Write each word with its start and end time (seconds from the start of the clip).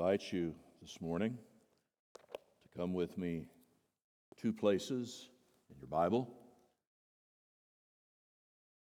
invite 0.00 0.32
you 0.32 0.54
this 0.80 0.98
morning 1.02 1.36
to 2.62 2.78
come 2.78 2.94
with 2.94 3.18
me 3.18 3.44
two 4.40 4.50
places 4.50 5.28
in 5.68 5.76
your 5.78 5.88
Bible. 5.88 6.26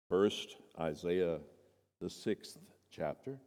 First, 0.08 0.56
Isaiah, 0.80 1.40
the 2.00 2.10
sixth 2.10 2.58
chapter, 2.90 3.38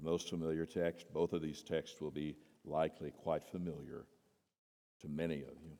a 0.00 0.02
most 0.02 0.30
familiar 0.30 0.64
text. 0.64 1.04
Both 1.12 1.34
of 1.34 1.42
these 1.42 1.62
texts 1.62 2.00
will 2.00 2.10
be 2.10 2.34
likely 2.64 3.10
quite 3.10 3.44
familiar 3.44 4.06
to 5.02 5.08
many 5.08 5.42
of 5.42 5.60
you. 5.62 5.76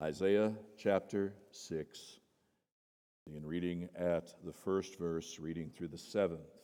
Isaiah 0.00 0.54
chapter 0.78 1.34
6, 1.50 2.18
begin 3.26 3.44
reading 3.44 3.90
at 3.94 4.32
the 4.42 4.54
first 4.54 4.98
verse, 4.98 5.38
reading 5.38 5.68
through 5.68 5.88
the 5.88 5.98
seventh. 5.98 6.63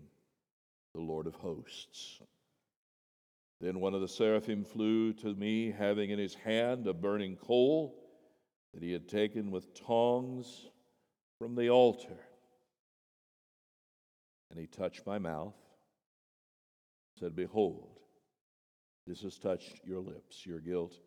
the 0.93 1.01
Lord 1.01 1.27
of 1.27 1.35
hosts. 1.35 2.21
Then 3.59 3.79
one 3.79 3.93
of 3.93 4.01
the 4.01 4.07
seraphim 4.07 4.63
flew 4.63 5.13
to 5.13 5.33
me, 5.35 5.71
having 5.71 6.09
in 6.09 6.19
his 6.19 6.33
hand 6.33 6.87
a 6.87 6.93
burning 6.93 7.35
coal 7.35 7.95
that 8.73 8.81
he 8.81 8.91
had 8.91 9.07
taken 9.07 9.51
with 9.51 9.73
tongs 9.73 10.65
from 11.37 11.55
the 11.55 11.69
altar. 11.69 12.17
And 14.49 14.59
he 14.59 14.65
touched 14.67 15.05
my 15.05 15.19
mouth, 15.19 15.55
said, 17.19 17.35
Behold, 17.35 17.99
this 19.05 19.21
has 19.21 19.37
touched 19.37 19.81
your 19.85 19.99
lips. 19.99 20.45
Your 20.45 20.59
guilt 20.59 20.99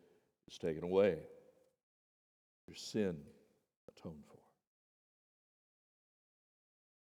is 0.49 0.59
taken 0.59 0.85
away, 0.85 1.19
your 2.67 2.77
sin 2.77 3.17
atoned 3.89 4.25
for. 4.29 4.39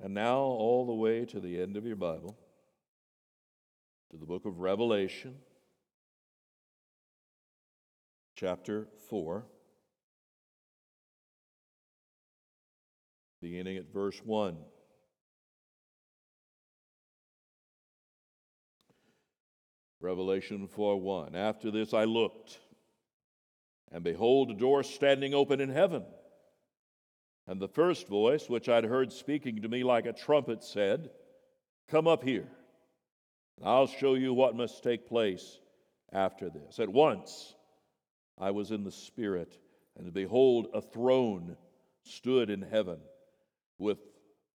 And 0.05 0.14
now, 0.14 0.38
all 0.38 0.86
the 0.86 0.94
way 0.94 1.25
to 1.27 1.38
the 1.38 1.60
end 1.60 1.77
of 1.77 1.86
your 1.86 1.97
Bible 1.97 2.36
to 4.12 4.18
the 4.18 4.27
book 4.27 4.44
of 4.44 4.58
Revelation, 4.58 5.34
chapter 8.37 8.87
4, 9.09 9.47
beginning 13.41 13.78
at 13.78 13.91
verse 13.91 14.20
1. 14.22 14.59
Revelation 20.03 20.66
4 20.66 21.00
1. 21.00 21.34
After 21.34 21.70
this 21.70 21.94
I 21.94 22.04
looked, 22.04 22.58
and 23.91 24.04
behold, 24.04 24.50
a 24.50 24.54
door 24.54 24.82
standing 24.82 25.32
open 25.32 25.58
in 25.58 25.70
heaven. 25.70 26.04
And 27.47 27.58
the 27.58 27.69
first 27.69 28.08
voice, 28.08 28.50
which 28.50 28.69
I'd 28.69 28.84
heard 28.84 29.10
speaking 29.10 29.62
to 29.62 29.69
me 29.69 29.82
like 29.84 30.04
a 30.04 30.12
trumpet, 30.12 30.62
said, 30.62 31.08
Come 31.88 32.06
up 32.06 32.22
here. 32.22 32.48
I'll 33.62 33.87
show 33.87 34.15
you 34.15 34.34
what 34.34 34.56
must 34.56 34.83
take 34.83 35.06
place 35.06 35.61
after 36.12 36.50
this. 36.50 36.78
At 36.78 36.89
once 36.89 37.55
I 38.39 38.50
was 38.50 38.71
in 38.71 38.84
the 38.84 38.91
Spirit, 38.91 39.56
and 39.97 40.12
behold, 40.12 40.69
a 40.75 40.81
throne 40.81 41.56
stood 42.03 42.50
in 42.50 42.62
heaven 42.62 42.99
with 43.78 43.99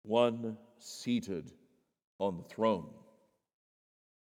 one 0.03 0.56
seated 0.78 1.53
on 2.19 2.37
the 2.37 2.44
throne. 2.44 2.91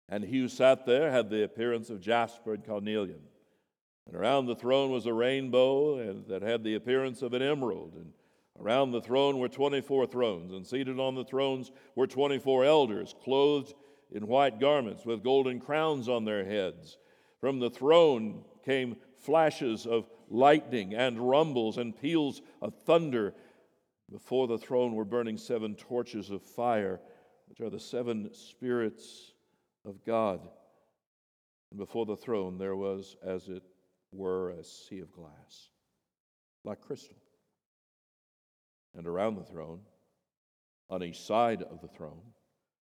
And 0.07 0.23
he 0.23 0.39
who 0.39 0.47
sat 0.47 0.85
there 0.85 1.11
had 1.11 1.29
the 1.29 1.43
appearance 1.43 1.89
of 1.89 2.01
jasper 2.01 2.53
and 2.53 2.65
carnelian. 2.65 3.21
And 4.07 4.15
around 4.15 4.47
the 4.47 4.55
throne 4.55 4.91
was 4.91 5.05
a 5.05 5.13
rainbow 5.13 6.21
that 6.27 6.41
had 6.41 6.63
the 6.63 6.75
appearance 6.75 7.21
of 7.21 7.33
an 7.33 7.43
emerald. 7.43 7.93
And 7.95 8.11
around 8.59 8.91
the 8.91 9.01
throne 9.01 9.37
were 9.37 9.49
24 9.49 10.07
thrones, 10.07 10.51
and 10.51 10.65
seated 10.65 10.99
on 10.99 11.15
the 11.15 11.25
thrones 11.25 11.71
were 11.95 12.07
24 12.07 12.65
elders, 12.65 13.13
clothed 13.23 13.73
in 14.11 14.27
white 14.27 14.59
garments 14.59 15.05
with 15.05 15.23
golden 15.23 15.59
crowns 15.59 16.09
on 16.09 16.25
their 16.25 16.43
heads. 16.43 16.97
From 17.39 17.59
the 17.59 17.69
throne 17.69 18.43
came 18.65 18.97
flashes 19.17 19.85
of 19.85 20.09
lightning 20.29 20.93
and 20.93 21.19
rumbles 21.19 21.77
and 21.77 21.99
peals 21.99 22.41
of 22.61 22.73
thunder. 22.73 23.33
Before 24.11 24.47
the 24.47 24.57
throne 24.57 24.95
were 24.95 25.05
burning 25.05 25.37
seven 25.37 25.75
torches 25.75 26.29
of 26.31 26.41
fire, 26.41 26.99
which 27.47 27.61
are 27.61 27.69
the 27.69 27.79
seven 27.79 28.33
spirits 28.33 29.33
of 29.85 30.03
God. 30.05 30.41
And 31.71 31.79
before 31.79 32.05
the 32.05 32.17
throne 32.17 32.57
there 32.57 32.75
was, 32.75 33.15
as 33.23 33.47
it 33.47 33.63
were, 34.11 34.51
a 34.51 34.63
sea 34.63 34.99
of 34.99 35.11
glass, 35.11 35.69
like 36.63 36.81
crystal. 36.81 37.17
And 38.95 39.05
around 39.05 39.35
the 39.35 39.43
throne, 39.43 39.81
on 40.89 41.03
each 41.03 41.21
side 41.21 41.61
of 41.61 41.81
the 41.81 41.87
throne, 41.87 42.21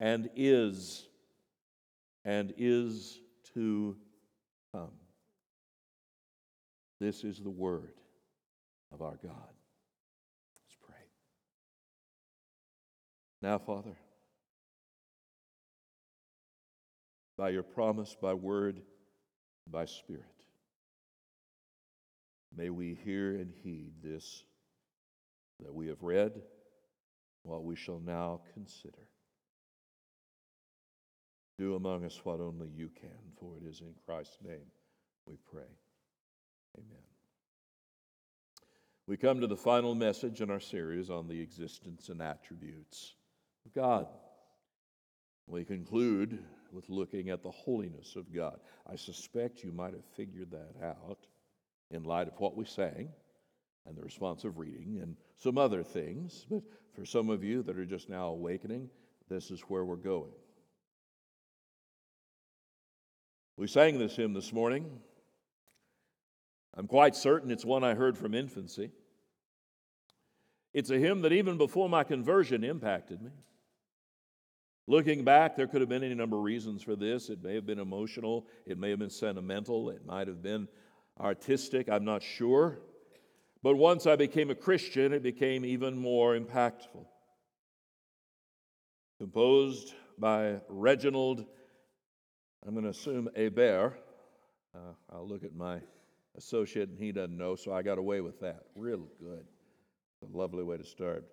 and 0.00 0.30
is 0.36 1.06
and 2.24 2.52
is 2.56 3.20
to 3.54 3.96
come. 4.72 4.90
This 7.00 7.24
is 7.24 7.38
the 7.38 7.50
word 7.50 7.94
of 8.92 9.02
our 9.02 9.18
God. 9.22 9.54
Let's 10.56 10.76
pray. 10.86 10.96
Now, 13.40 13.58
Father, 13.58 13.96
by 17.36 17.50
your 17.50 17.62
promise, 17.62 18.16
by 18.20 18.34
word, 18.34 18.82
by 19.70 19.84
spirit, 19.84 20.24
may 22.54 22.70
we 22.70 22.98
hear 23.04 23.36
and 23.36 23.52
heed 23.62 23.92
this 24.02 24.42
that 25.60 25.74
we 25.74 25.88
have 25.88 26.02
read, 26.02 26.32
what 27.42 27.64
we 27.64 27.74
shall 27.74 28.00
now 28.00 28.40
consider. 28.54 29.08
Do 31.58 31.74
among 31.74 32.04
us 32.04 32.20
what 32.24 32.40
only 32.40 32.68
you 32.68 32.88
can, 33.00 33.10
for 33.40 33.56
it 33.56 33.68
is 33.68 33.80
in 33.80 33.92
Christ's 34.06 34.38
name 34.44 34.66
we 35.26 35.36
pray. 35.50 35.68
Amen. 36.76 37.02
We 39.06 39.16
come 39.16 39.40
to 39.40 39.46
the 39.46 39.56
final 39.56 39.94
message 39.94 40.40
in 40.40 40.50
our 40.50 40.60
series 40.60 41.10
on 41.10 41.28
the 41.28 41.40
existence 41.40 42.10
and 42.10 42.22
attributes 42.22 43.14
of 43.66 43.74
God. 43.74 44.06
We 45.46 45.64
conclude 45.64 46.38
with 46.72 46.88
looking 46.90 47.30
at 47.30 47.42
the 47.42 47.50
holiness 47.50 48.16
of 48.16 48.32
God. 48.34 48.60
I 48.86 48.96
suspect 48.96 49.64
you 49.64 49.72
might 49.72 49.94
have 49.94 50.04
figured 50.16 50.50
that 50.50 50.74
out 50.84 51.26
in 51.90 52.04
light 52.04 52.28
of 52.28 52.38
what 52.38 52.56
we 52.56 52.66
sang 52.66 53.08
and 53.86 53.96
the 53.96 54.02
responsive 54.02 54.58
reading 54.58 55.00
and 55.02 55.16
some 55.36 55.56
other 55.56 55.82
things. 55.82 56.46
But 56.50 56.62
for 56.94 57.06
some 57.06 57.30
of 57.30 57.42
you 57.42 57.62
that 57.62 57.78
are 57.78 57.86
just 57.86 58.10
now 58.10 58.28
awakening, 58.28 58.90
this 59.28 59.50
is 59.50 59.60
where 59.62 59.84
we're 59.84 59.96
going. 59.96 60.32
We 63.58 63.66
sang 63.66 63.98
this 63.98 64.14
hymn 64.14 64.34
this 64.34 64.52
morning. 64.52 64.88
I'm 66.74 66.86
quite 66.86 67.16
certain 67.16 67.50
it's 67.50 67.64
one 67.64 67.82
I 67.82 67.94
heard 67.94 68.16
from 68.16 68.32
infancy. 68.32 68.92
It's 70.72 70.90
a 70.90 70.96
hymn 70.96 71.22
that 71.22 71.32
even 71.32 71.58
before 71.58 71.88
my 71.88 72.04
conversion 72.04 72.62
impacted 72.62 73.20
me. 73.20 73.32
Looking 74.86 75.24
back, 75.24 75.56
there 75.56 75.66
could 75.66 75.80
have 75.80 75.88
been 75.88 76.04
any 76.04 76.14
number 76.14 76.36
of 76.36 76.44
reasons 76.44 76.84
for 76.84 76.94
this. 76.94 77.30
It 77.30 77.42
may 77.42 77.56
have 77.56 77.66
been 77.66 77.80
emotional, 77.80 78.46
it 78.64 78.78
may 78.78 78.90
have 78.90 79.00
been 79.00 79.10
sentimental, 79.10 79.90
it 79.90 80.06
might 80.06 80.28
have 80.28 80.40
been 80.40 80.68
artistic, 81.18 81.88
I'm 81.88 82.04
not 82.04 82.22
sure. 82.22 82.78
But 83.64 83.74
once 83.74 84.06
I 84.06 84.14
became 84.14 84.50
a 84.50 84.54
Christian, 84.54 85.12
it 85.12 85.24
became 85.24 85.64
even 85.64 85.98
more 85.98 86.38
impactful. 86.38 87.06
Composed 89.18 89.94
by 90.16 90.60
Reginald, 90.68 91.44
I'm 92.66 92.74
going 92.74 92.84
to 92.84 92.90
assume 92.90 93.28
Hebert. 93.36 93.94
Uh, 94.74 94.92
I'll 95.12 95.26
look 95.26 95.44
at 95.44 95.54
my 95.54 95.80
associate 96.36 96.88
and 96.88 96.98
he 96.98 97.12
doesn't 97.12 97.36
know, 97.36 97.56
so 97.56 97.72
I 97.72 97.82
got 97.82 97.98
away 97.98 98.20
with 98.20 98.40
that. 98.40 98.62
Real 98.74 99.06
good. 99.20 99.44
A 100.22 100.36
lovely 100.36 100.64
way 100.64 100.76
to 100.76 100.84
start. 100.84 101.24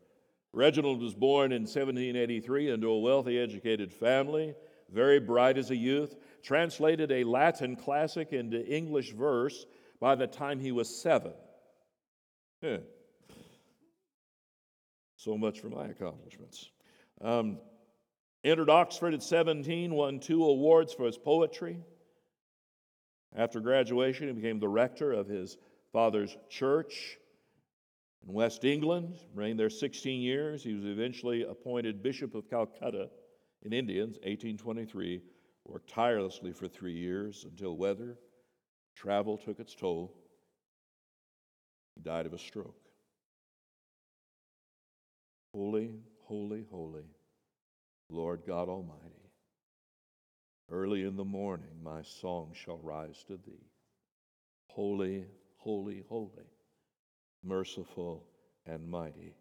Reginald 0.54 1.02
was 1.02 1.14
born 1.14 1.52
in 1.52 1.64
1783 1.64 2.72
into 2.72 2.88
a 2.88 3.00
wealthy, 3.00 3.40
educated 3.40 3.92
family, 3.92 4.54
very 4.90 5.20
bright 5.20 5.58
as 5.58 5.70
a 5.72 5.76
youth, 5.76 6.16
translated 6.44 7.12
a 7.12 7.24
Latin 7.24 7.76
classic 7.76 8.32
into 8.32 8.66
English 8.66 9.12
verse 9.14 9.66
by 10.00 10.16
the 10.16 10.28
time 10.28 10.60
he 10.60 10.72
was 10.72 10.88
seven. 10.88 11.34
Yeah. 12.62 12.78
So 15.18 15.38
much 15.38 15.60
for 15.60 15.70
my 15.70 15.88
accomplishments. 15.88 16.70
Um, 17.22 17.58
entered 18.46 18.70
Oxford 18.70 19.16
at 19.16 19.24
17, 19.24 19.94
won 19.94 20.20
two 20.20 20.46
awards 20.46 20.94
for 20.94 21.06
his 21.06 21.18
poetry. 21.18 21.80
After 23.36 23.60
graduation, 23.60 24.28
he 24.28 24.34
became 24.34 24.60
the 24.60 24.70
rector 24.70 25.12
of 25.12 25.28
his 25.28 25.58
father's 25.92 26.38
church 26.50 27.18
in 28.26 28.34
West 28.34 28.64
England, 28.64 29.18
reigned 29.34 29.60
there 29.60 29.70
16 29.70 30.22
years. 30.22 30.64
He 30.64 30.74
was 30.74 30.86
eventually 30.86 31.44
appointed 31.44 32.04
Bishop 32.04 32.36
of 32.36 32.50
Calcutta 32.50 33.10
in 33.64 33.74
India 33.74 34.04
in 34.04 34.10
1823, 34.10 35.22
worked 35.66 35.90
tirelessly 35.90 36.54
for 36.54 36.68
three 36.68 36.96
years 36.96 37.46
until 37.50 37.76
weather, 37.76 38.18
travel 38.96 39.38
took 39.38 39.60
its 39.60 39.74
toll. 39.74 40.14
He 41.96 42.02
died 42.02 42.28
of 42.28 42.34
a 42.34 42.38
stroke. 42.38 42.76
Holy, 45.54 45.92
holy, 46.24 46.66
holy, 46.70 47.06
Lord 48.10 48.42
God 48.46 48.70
Almighty. 48.70 49.02
Early 50.70 51.04
in 51.04 51.16
the 51.16 51.26
morning, 51.26 51.84
my 51.84 52.02
song 52.02 52.52
shall 52.54 52.80
rise 52.80 53.24
to 53.28 53.38
thee. 53.38 53.70
Holy, 54.68 55.26
holy, 55.58 56.04
holy, 56.10 56.50
merciful 57.44 58.26
and 58.66 58.90
mighty, 58.90 59.36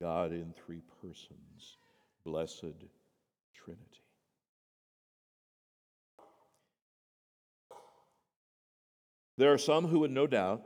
God 0.00 0.32
in 0.32 0.52
three 0.52 0.82
persons, 1.00 1.78
blessed 2.24 2.74
Trinity. 3.54 4.02
There 9.38 9.52
are 9.52 9.58
some 9.58 9.86
who 9.86 10.00
would 10.00 10.10
no 10.10 10.26
doubt 10.26 10.62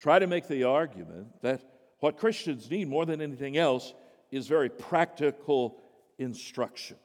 try 0.00 0.18
to 0.18 0.26
make 0.26 0.48
the 0.48 0.64
argument 0.64 1.42
that 1.42 1.62
what 2.00 2.16
Christians 2.16 2.70
need 2.70 2.88
more 2.88 3.06
than 3.06 3.20
anything 3.20 3.56
else 3.56 3.94
is 4.32 4.48
very 4.48 4.70
practical 4.70 5.80
instruction. 6.18 6.96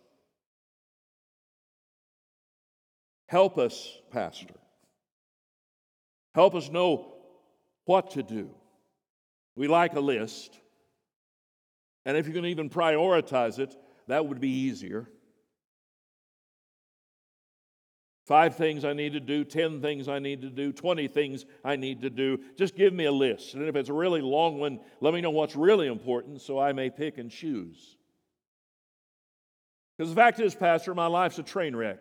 Help 3.27 3.57
us, 3.57 3.97
Pastor. 4.09 4.56
Help 6.33 6.56
us 6.56 6.71
know 6.71 7.13
what 7.85 8.12
to 8.12 8.24
do. 8.24 8.50
We 9.56 9.68
like 9.68 9.94
a 9.95 10.00
list. 10.00 10.57
And 12.06 12.15
if 12.15 12.27
you 12.27 12.33
can 12.33 12.45
even 12.45 12.69
prioritize 12.69 13.59
it, 13.59 13.75
that 14.07 14.25
would 14.25 14.39
be 14.39 14.50
easier. 14.50 15.09
Five 18.27 18.57
things 18.57 18.83
I 18.83 18.91
need 18.91 19.13
to 19.13 19.21
do, 19.21 19.45
10 19.45 19.81
things 19.81 20.09
I 20.09 20.19
need 20.19 20.41
to 20.41 20.50
do, 20.50 20.74
20 20.74 21.07
things 21.07 21.45
I 21.63 21.77
need 21.77 22.01
to 22.01 22.09
do. 22.09 22.38
Just 22.57 22.75
give 22.75 22.91
me 22.91 23.06
a 23.06 23.12
list. 23.12 23.53
And 23.53 23.65
if 23.69 23.77
it's 23.77 23.88
a 23.88 23.94
really 23.94 24.19
long 24.19 24.59
one, 24.59 24.81
let 25.00 25.13
me 25.13 25.21
know 25.21 25.29
what's 25.29 25.56
really 25.56 25.88
important 25.88 26.41
so 26.41 26.59
I 26.59 26.74
may 26.74 26.89
pick 26.89 27.19
and 27.19 27.31
choose. 27.31 27.95
Because 29.97 30.09
the 30.09 30.15
fact 30.15 30.41
is, 30.41 30.53
Pastor, 30.53 30.94
my 30.94 31.07
life's 31.07 31.39
a 31.39 31.44
train 31.44 31.74
wreck. 31.74 32.00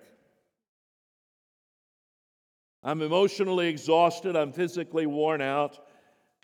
I'm 2.82 3.02
emotionally 3.02 3.68
exhausted. 3.68 4.34
I'm 4.34 4.52
physically 4.52 5.06
worn 5.06 5.40
out. 5.40 5.78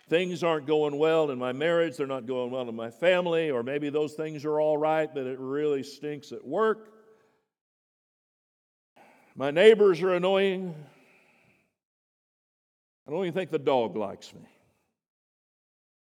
Things 0.08 0.44
aren't 0.44 0.68
going 0.68 0.96
well 0.96 1.32
in 1.32 1.40
my 1.40 1.50
marriage. 1.50 1.96
They're 1.96 2.06
not 2.06 2.26
going 2.26 2.52
well 2.52 2.68
in 2.68 2.76
my 2.76 2.90
family. 2.90 3.50
Or 3.50 3.64
maybe 3.64 3.90
those 3.90 4.14
things 4.14 4.44
are 4.44 4.60
all 4.60 4.78
right, 4.78 5.12
but 5.12 5.26
it 5.26 5.40
really 5.40 5.82
stinks 5.82 6.30
at 6.30 6.46
work. 6.46 7.01
My 9.34 9.50
neighbors 9.50 10.02
are 10.02 10.14
annoying. 10.14 10.74
I 13.06 13.10
don't 13.10 13.20
even 13.20 13.32
think 13.32 13.50
the 13.50 13.58
dog 13.58 13.96
likes 13.96 14.32
me. 14.34 14.42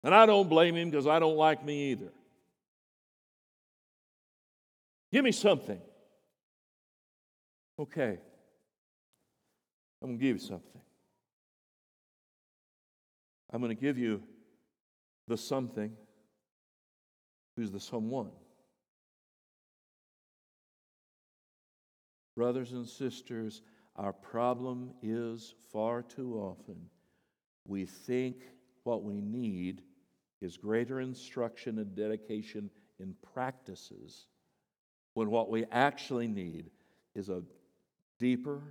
And 0.03 0.13
I 0.13 0.25
don't 0.25 0.49
blame 0.49 0.75
him 0.75 0.89
because 0.89 1.07
I 1.07 1.19
don't 1.19 1.37
like 1.37 1.63
me 1.63 1.91
either. 1.91 2.11
Give 5.11 5.23
me 5.23 5.31
something. 5.31 5.79
Okay. 7.79 8.17
I'm 10.01 10.07
going 10.07 10.19
to 10.19 10.25
give 10.25 10.41
you 10.41 10.47
something. 10.47 10.81
I'm 13.51 13.61
going 13.61 13.75
to 13.75 13.81
give 13.81 13.97
you 13.97 14.23
the 15.27 15.37
something 15.37 15.91
who's 17.55 17.71
the 17.71 17.79
someone. 17.79 18.31
Brothers 22.41 22.71
and 22.71 22.87
sisters, 22.87 23.61
our 23.95 24.13
problem 24.13 24.95
is 25.03 25.53
far 25.71 26.01
too 26.01 26.39
often 26.39 26.89
we 27.67 27.85
think 27.85 28.37
what 28.81 29.03
we 29.03 29.21
need 29.21 29.83
is 30.41 30.57
greater 30.57 31.01
instruction 31.01 31.77
and 31.77 31.95
dedication 31.95 32.71
in 32.99 33.13
practices 33.35 34.25
when 35.13 35.29
what 35.29 35.51
we 35.51 35.65
actually 35.71 36.27
need 36.27 36.71
is 37.13 37.29
a 37.29 37.43
deeper, 38.17 38.63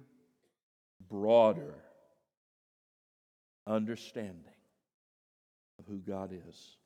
broader 1.08 1.76
understanding 3.68 4.56
of 5.78 5.86
who 5.86 5.98
God 5.98 6.32
is 6.32 6.76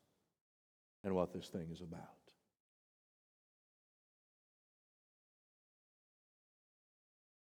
and 1.02 1.14
what 1.14 1.32
this 1.32 1.48
thing 1.48 1.68
is 1.72 1.80
about. 1.80 2.23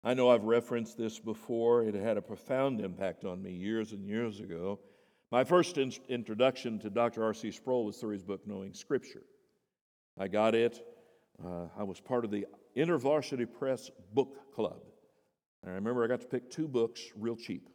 I 0.06 0.14
know 0.14 0.30
I've 0.30 0.44
referenced 0.44 0.96
this 0.96 1.18
before. 1.18 1.82
It 1.82 1.96
had 1.96 2.16
a 2.16 2.22
profound 2.22 2.80
impact 2.80 3.24
on 3.24 3.42
me 3.42 3.50
years 3.50 3.90
and 3.90 4.06
years 4.06 4.38
ago. 4.38 4.78
My 5.32 5.42
first 5.42 5.78
in- 5.78 5.92
introduction 6.08 6.78
to 6.78 6.90
Dr. 6.90 7.24
R.C. 7.24 7.50
Sproul 7.50 7.84
was 7.84 7.96
through 7.96 8.12
his 8.12 8.22
book, 8.22 8.46
Knowing 8.46 8.72
Scripture. 8.72 9.24
I 10.16 10.28
got 10.28 10.54
it. 10.54 10.80
Uh, 11.44 11.66
I 11.76 11.82
was 11.82 11.98
part 11.98 12.24
of 12.24 12.30
the 12.30 12.46
InterVarsity 12.76 13.52
Press 13.52 13.90
Book 14.14 14.54
Club. 14.54 14.78
And 15.64 15.72
I 15.72 15.74
remember 15.74 16.04
I 16.04 16.06
got 16.06 16.20
to 16.20 16.28
pick 16.28 16.52
two 16.52 16.68
books 16.68 17.02
real 17.16 17.34
cheap. 17.34 17.68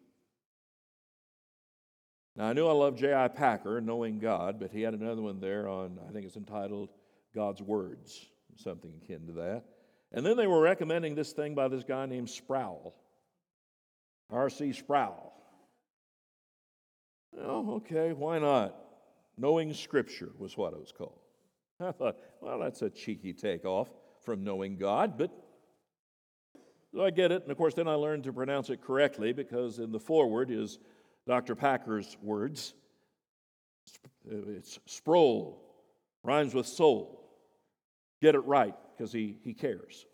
Now, 2.38 2.46
I 2.46 2.54
knew 2.54 2.66
I 2.66 2.72
loved 2.72 2.98
J.I. 2.98 3.28
Packer, 3.28 3.82
Knowing 3.82 4.20
God, 4.20 4.58
but 4.58 4.72
he 4.72 4.84
had 4.84 4.94
another 4.94 5.22
one 5.22 5.42
there 5.42 5.68
on, 5.68 6.00
I 6.08 6.14
think 6.14 6.26
it's 6.26 6.38
entitled 6.38 6.92
God's 7.36 7.62
Words, 7.62 8.26
something 8.56 8.94
akin 9.04 9.28
to 9.28 9.34
that. 9.34 9.66
And 10.14 10.26
then 10.26 10.36
they 10.36 10.48
were 10.48 10.60
recommending 10.60 11.16
this 11.16 11.32
thing 11.32 11.56
by 11.56 11.68
this 11.68 11.84
guy 11.84 12.06
named 12.06 12.30
Sproul, 12.30 12.94
R.C. 14.30 14.74
Sproul. 14.74 15.34
Oh, 17.40 17.76
okay, 17.76 18.12
why 18.12 18.40
not? 18.40 18.76
Knowing 19.38 19.74
Scripture 19.74 20.32
was 20.38 20.58
what 20.58 20.74
it 20.74 20.80
was 20.80 20.92
called. 20.92 21.20
I 21.80 21.92
thought, 21.92 22.18
well, 22.42 22.60
that's 22.60 22.82
a 22.82 22.90
cheeky 22.90 23.34
takeoff 23.34 23.90
from 24.24 24.44
knowing 24.44 24.78
God, 24.78 25.18
but 25.18 25.32
so 26.94 27.06
I 27.06 27.10
get 27.10 27.32
it. 27.32 27.44
And 27.44 27.52
of 27.52 27.58
course, 27.58 27.74
then 27.74 27.88
I 27.88 27.94
learned 27.94 28.26
to 28.26 28.34
pronounce 28.34 28.70
it 28.70 28.82
correctly 28.82 29.32
because 29.32 29.80
in 29.80 29.94
the 29.94 30.00
foreword 30.00 30.52
is 30.52 30.78
Dr. 31.26 31.56
Packer's 31.56 32.18
words. 32.22 32.74
It's 34.30 34.78
Sproul, 34.86 35.64
rhymes 36.22 36.54
with 36.54 36.68
soul. 36.68 37.18
Get 38.22 38.36
it 38.36 38.40
right 38.40 38.76
because 38.96 39.12
he, 39.12 39.38
he 39.44 39.54
cares. 39.54 40.06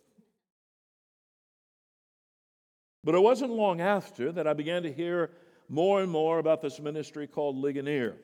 But 3.03 3.15
it 3.15 3.19
wasn't 3.19 3.51
long 3.51 3.79
after 3.79 4.31
that 4.33 4.47
I 4.47 4.53
began 4.53 4.83
to 4.83 4.91
hear 4.91 5.31
more 5.69 6.01
and 6.01 6.11
more 6.11 6.39
about 6.39 6.61
this 6.61 6.79
ministry 6.79 7.27
called 7.27 7.55
Ligonier 7.55 8.17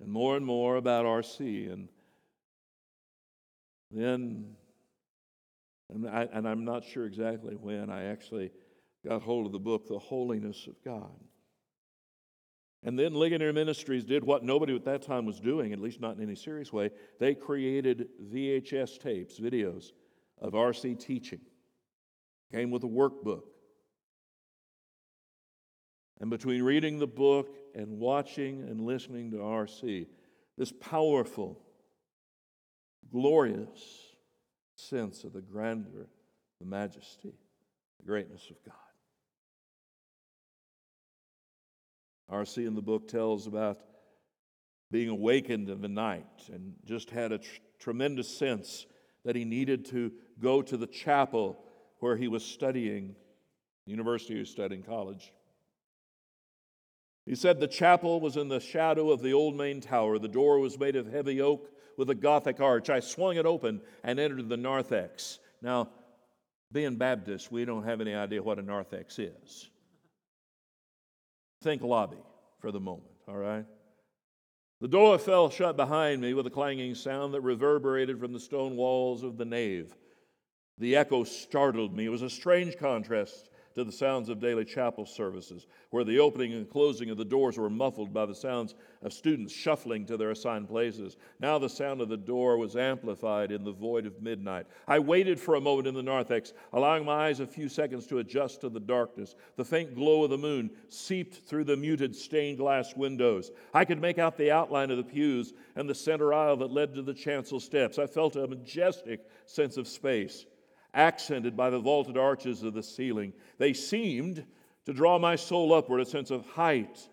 and 0.00 0.10
more 0.10 0.36
and 0.36 0.44
more 0.44 0.76
about 0.76 1.04
RC. 1.04 1.72
And 1.72 1.88
then, 3.90 4.56
and, 5.90 6.08
I, 6.08 6.28
and 6.32 6.48
I'm 6.48 6.64
not 6.64 6.84
sure 6.84 7.06
exactly 7.06 7.54
when, 7.54 7.90
I 7.90 8.04
actually 8.04 8.50
got 9.06 9.22
hold 9.22 9.46
of 9.46 9.52
the 9.52 9.58
book, 9.58 9.86
The 9.86 9.98
Holiness 9.98 10.66
of 10.66 10.74
God. 10.84 11.12
And 12.84 12.98
then 12.98 13.14
Ligonier 13.14 13.52
Ministries 13.52 14.04
did 14.04 14.24
what 14.24 14.42
nobody 14.42 14.74
at 14.74 14.84
that 14.86 15.02
time 15.02 15.24
was 15.24 15.38
doing, 15.38 15.72
at 15.72 15.78
least 15.78 16.00
not 16.00 16.16
in 16.16 16.22
any 16.22 16.34
serious 16.34 16.72
way. 16.72 16.90
They 17.20 17.34
created 17.34 18.08
VHS 18.32 18.98
tapes, 18.98 19.38
videos 19.38 19.92
of 20.40 20.54
RC 20.54 20.98
teaching. 20.98 21.40
Came 22.50 22.70
with 22.70 22.82
a 22.82 22.88
workbook. 22.88 23.44
And 26.20 26.28
between 26.28 26.62
reading 26.62 26.98
the 26.98 27.06
book 27.06 27.56
and 27.74 27.98
watching 27.98 28.62
and 28.62 28.80
listening 28.80 29.30
to 29.30 29.38
RC, 29.38 30.06
this 30.58 30.72
powerful, 30.72 31.60
glorious 33.10 34.12
sense 34.74 35.24
of 35.24 35.32
the 35.32 35.40
grandeur, 35.40 36.08
the 36.60 36.66
majesty, 36.66 37.34
the 37.98 38.06
greatness 38.06 38.50
of 38.50 38.56
God. 38.64 38.81
R.C. 42.32 42.64
in 42.64 42.74
the 42.74 42.82
book 42.82 43.08
tells 43.08 43.46
about 43.46 43.78
being 44.90 45.10
awakened 45.10 45.68
in 45.68 45.82
the 45.82 45.88
night 45.88 46.48
and 46.50 46.74
just 46.84 47.10
had 47.10 47.30
a 47.30 47.38
tr- 47.38 47.60
tremendous 47.78 48.28
sense 48.28 48.86
that 49.24 49.36
he 49.36 49.44
needed 49.44 49.84
to 49.86 50.10
go 50.40 50.62
to 50.62 50.76
the 50.78 50.86
chapel 50.86 51.62
where 52.00 52.16
he 52.16 52.28
was 52.28 52.42
studying, 52.42 53.14
university 53.86 54.34
he 54.34 54.40
was 54.40 54.50
studying 54.50 54.82
college. 54.82 55.32
He 57.26 57.34
said 57.34 57.60
the 57.60 57.68
chapel 57.68 58.18
was 58.18 58.36
in 58.36 58.48
the 58.48 58.60
shadow 58.60 59.10
of 59.10 59.20
the 59.20 59.34
old 59.34 59.54
main 59.54 59.80
tower. 59.80 60.18
The 60.18 60.26
door 60.26 60.58
was 60.58 60.78
made 60.78 60.96
of 60.96 61.06
heavy 61.06 61.40
oak 61.40 61.70
with 61.98 62.08
a 62.08 62.14
Gothic 62.14 62.60
arch. 62.60 62.88
I 62.88 63.00
swung 63.00 63.36
it 63.36 63.46
open 63.46 63.82
and 64.02 64.18
entered 64.18 64.48
the 64.48 64.56
narthex. 64.56 65.38
Now, 65.60 65.90
being 66.72 66.96
Baptist, 66.96 67.52
we 67.52 67.66
don't 67.66 67.84
have 67.84 68.00
any 68.00 68.14
idea 68.14 68.42
what 68.42 68.58
a 68.58 68.62
narthex 68.62 69.18
is. 69.18 69.70
Think 71.62 71.82
lobby 71.82 72.18
for 72.60 72.72
the 72.72 72.80
moment, 72.80 73.12
all 73.28 73.36
right? 73.36 73.64
The 74.80 74.88
door 74.88 75.16
fell 75.16 75.48
shut 75.48 75.76
behind 75.76 76.20
me 76.20 76.34
with 76.34 76.46
a 76.46 76.50
clanging 76.50 76.96
sound 76.96 77.32
that 77.34 77.40
reverberated 77.40 78.18
from 78.18 78.32
the 78.32 78.40
stone 78.40 78.76
walls 78.76 79.22
of 79.22 79.36
the 79.36 79.44
nave. 79.44 79.94
The 80.78 80.96
echo 80.96 81.22
startled 81.22 81.94
me. 81.94 82.06
It 82.06 82.10
was 82.10 82.22
a 82.22 82.30
strange 82.30 82.76
contrast 82.76 83.48
to 83.74 83.84
the 83.84 83.92
sounds 83.92 84.28
of 84.28 84.40
daily 84.40 84.64
chapel 84.64 85.06
services, 85.06 85.66
where 85.90 86.04
the 86.04 86.18
opening 86.18 86.52
and 86.52 86.68
closing 86.68 87.10
of 87.10 87.16
the 87.16 87.24
doors 87.24 87.58
were 87.58 87.70
muffled 87.70 88.12
by 88.12 88.26
the 88.26 88.34
sounds 88.34 88.74
of 89.02 89.12
students 89.12 89.52
shuffling 89.52 90.06
to 90.06 90.16
their 90.16 90.30
assigned 90.30 90.68
places. 90.68 91.16
Now 91.40 91.58
the 91.58 91.68
sound 91.68 92.00
of 92.00 92.08
the 92.08 92.16
door 92.16 92.56
was 92.56 92.76
amplified 92.76 93.50
in 93.50 93.64
the 93.64 93.72
void 93.72 94.06
of 94.06 94.22
midnight. 94.22 94.66
I 94.86 94.98
waited 94.98 95.40
for 95.40 95.54
a 95.54 95.60
moment 95.60 95.88
in 95.88 95.94
the 95.94 96.02
narthex, 96.02 96.52
allowing 96.72 97.04
my 97.04 97.28
eyes 97.28 97.40
a 97.40 97.46
few 97.46 97.68
seconds 97.68 98.06
to 98.08 98.18
adjust 98.18 98.60
to 98.60 98.68
the 98.68 98.80
darkness. 98.80 99.34
The 99.56 99.64
faint 99.64 99.94
glow 99.94 100.24
of 100.24 100.30
the 100.30 100.38
moon 100.38 100.70
seeped 100.88 101.46
through 101.46 101.64
the 101.64 101.76
muted 101.76 102.14
stained 102.14 102.58
glass 102.58 102.94
windows. 102.96 103.50
I 103.74 103.84
could 103.84 104.00
make 104.00 104.18
out 104.18 104.36
the 104.36 104.50
outline 104.50 104.90
of 104.90 104.96
the 104.96 105.02
pews 105.02 105.52
and 105.76 105.88
the 105.88 105.94
center 105.94 106.32
aisle 106.32 106.56
that 106.58 106.70
led 106.70 106.94
to 106.94 107.02
the 107.02 107.14
chancel 107.14 107.60
steps. 107.60 107.98
I 107.98 108.06
felt 108.06 108.36
a 108.36 108.46
majestic 108.46 109.26
sense 109.46 109.76
of 109.76 109.88
space 109.88 110.46
accented 110.94 111.56
by 111.56 111.70
the 111.70 111.78
vaulted 111.78 112.16
arches 112.16 112.62
of 112.62 112.74
the 112.74 112.82
ceiling. 112.82 113.32
They 113.58 113.72
seemed 113.72 114.44
to 114.86 114.92
draw 114.92 115.18
my 115.18 115.36
soul 115.36 115.72
upward, 115.72 116.00
a 116.00 116.04
sense 116.04 116.30
of 116.30 116.44
height 116.46 117.08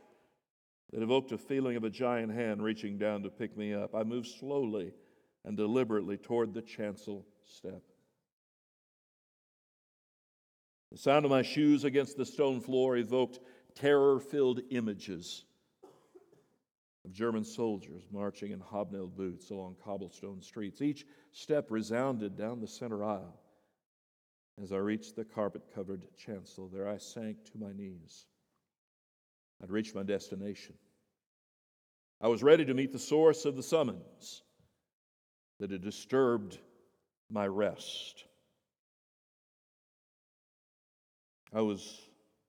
that 0.92 1.04
evoked 1.04 1.32
a 1.32 1.38
feeling 1.38 1.76
of 1.76 1.84
a 1.84 1.90
giant 1.90 2.34
hand 2.34 2.64
reaching 2.64 2.98
down 2.98 3.24
to 3.24 3.30
pick 3.30 3.56
me 3.56 3.74
up. 3.74 3.94
I 3.94 4.04
moved 4.04 4.28
slowly 4.28 4.94
and 5.46 5.56
deliberately 5.56 6.18
toward 6.18 6.54
the 6.54 6.62
chancel 6.62 7.26
step. 7.46 7.82
The 10.92 10.98
sound 10.98 11.26
of 11.26 11.32
my 11.32 11.44
shoes 11.44 11.84
against 11.84 12.18
the 12.18 12.26
stone 12.26 12.60
floor 12.62 12.98
evoked 12.98 13.40
terror 13.76 14.20
filled 14.20 14.62
images 14.72 15.46
of 17.06 17.14
German 17.14 17.44
soldiers 17.44 18.04
marching 18.12 18.52
in 18.52 18.60
hobnailed 18.60 19.16
boots 19.16 19.52
along 19.52 19.76
cobblestone 19.84 20.42
streets. 20.42 20.82
Each 20.82 21.06
step 21.32 21.70
resounded 21.70 22.36
down 22.36 22.60
the 22.60 22.68
center 22.68 23.04
aisle. 23.04 23.39
As 24.62 24.74
I 24.74 24.78
reached 24.78 25.16
the 25.16 25.24
carpet 25.24 25.62
covered 25.74 26.04
chancel, 26.18 26.68
there 26.68 26.88
I 26.88 26.98
sank 26.98 27.46
to 27.46 27.58
my 27.58 27.72
knees. 27.72 28.26
I'd 29.64 29.72
reached 29.72 29.96
my 29.96 30.04
destination. 30.04 30.76
I 32.22 32.28
was 32.28 32.44
ready 32.44 32.66
to 32.66 32.74
meet 32.74 32.92
the 32.92 33.00
source 33.00 33.46
of 33.46 33.56
the 33.56 33.64
summons 33.64 34.42
that 35.60 35.72
had 35.72 35.82
disturbed 35.82 36.58
my 37.30 37.48
rest. 37.48 38.26
I 41.54 41.62
was 41.62 42.02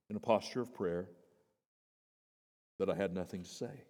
in 0.08 0.16
a 0.16 0.20
posture 0.20 0.60
of 0.60 0.74
prayer, 0.74 1.06
but 2.78 2.90
I 2.90 2.94
had 2.96 3.14
nothing 3.14 3.44
to 3.44 3.48
say. 3.48 3.84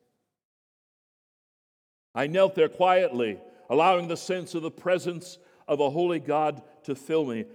I 2.15 2.27
knelt 2.27 2.55
there 2.55 2.69
quietly, 2.69 3.39
allowing 3.71 4.09
the 4.09 4.17
sense 4.17 4.55
of 4.55 4.63
the 4.63 4.71
presence 4.71 5.39
of 5.67 5.81
a 5.81 5.89
holy 5.89 6.21
God 6.21 6.63
to 6.85 6.95
fill 6.95 7.25
me. 7.25 7.47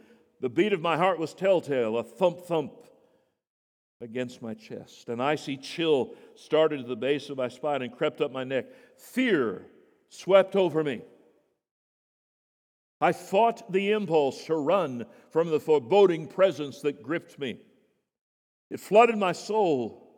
The 0.46 0.50
beat 0.50 0.74
of 0.74 0.82
my 0.82 0.96
heart 0.96 1.18
was 1.18 1.34
telltale, 1.34 1.98
a 1.98 2.04
thump 2.04 2.42
thump 2.42 2.74
against 4.00 4.44
my 4.44 4.54
chest. 4.54 5.10
An 5.10 5.20
icy 5.20 5.58
chill 5.58 6.14
started 6.36 6.82
at 6.82 6.88
the 6.88 6.96
base 6.96 7.32
of 7.32 7.38
my 7.38 7.48
spine 7.48 7.82
and 7.82 7.92
crept 7.92 8.22
up 8.22 8.32
my 8.32 8.44
neck. 8.44 8.68
Fear 8.96 9.66
swept 10.10 10.56
over 10.56 10.84
me. 10.84 11.02
I 13.02 13.12
fought 13.12 13.72
the 13.74 13.90
impulse 13.90 14.46
to 14.46 14.56
run 14.56 15.08
from 15.32 15.50
the 15.50 15.60
foreboding 15.60 16.28
presence 16.28 16.80
that 16.82 17.02
gripped 17.02 17.40
me. 17.40 17.58
It 18.70 18.80
flooded 18.80 19.18
my 19.18 19.32
soul. 19.32 20.16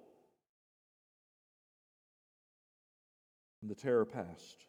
And 3.61 3.71
the 3.71 3.75
terror 3.75 4.03
passed. 4.03 4.65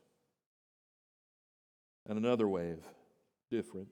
And 2.06 2.16
another 2.16 2.46
wave, 2.46 2.86
different, 3.50 3.88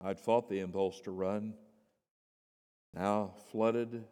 I'd 0.00 0.20
fought 0.20 0.48
the 0.48 0.60
impulse 0.60 1.00
to 1.02 1.10
run, 1.10 1.54
now 2.94 3.34
flooded 3.50 4.04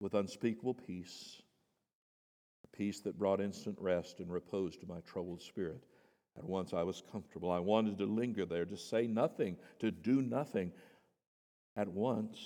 with 0.00 0.14
unspeakable 0.14 0.74
peace, 0.74 1.42
a 2.64 2.76
peace 2.76 3.00
that 3.00 3.18
brought 3.18 3.40
instant 3.40 3.76
rest 3.80 4.20
and 4.20 4.30
repose 4.30 4.76
to 4.76 4.86
my 4.86 5.00
troubled 5.00 5.42
spirit. 5.42 5.84
At 6.38 6.44
once 6.44 6.72
I 6.72 6.82
was 6.82 7.02
comfortable. 7.10 7.50
I 7.50 7.60
wanted 7.60 7.98
to 7.98 8.04
linger 8.04 8.44
there, 8.44 8.66
to 8.66 8.76
say 8.76 9.06
nothing, 9.06 9.56
to 9.80 9.90
do 9.90 10.20
nothing. 10.22 10.72
At 11.76 11.88
once, 11.88 12.38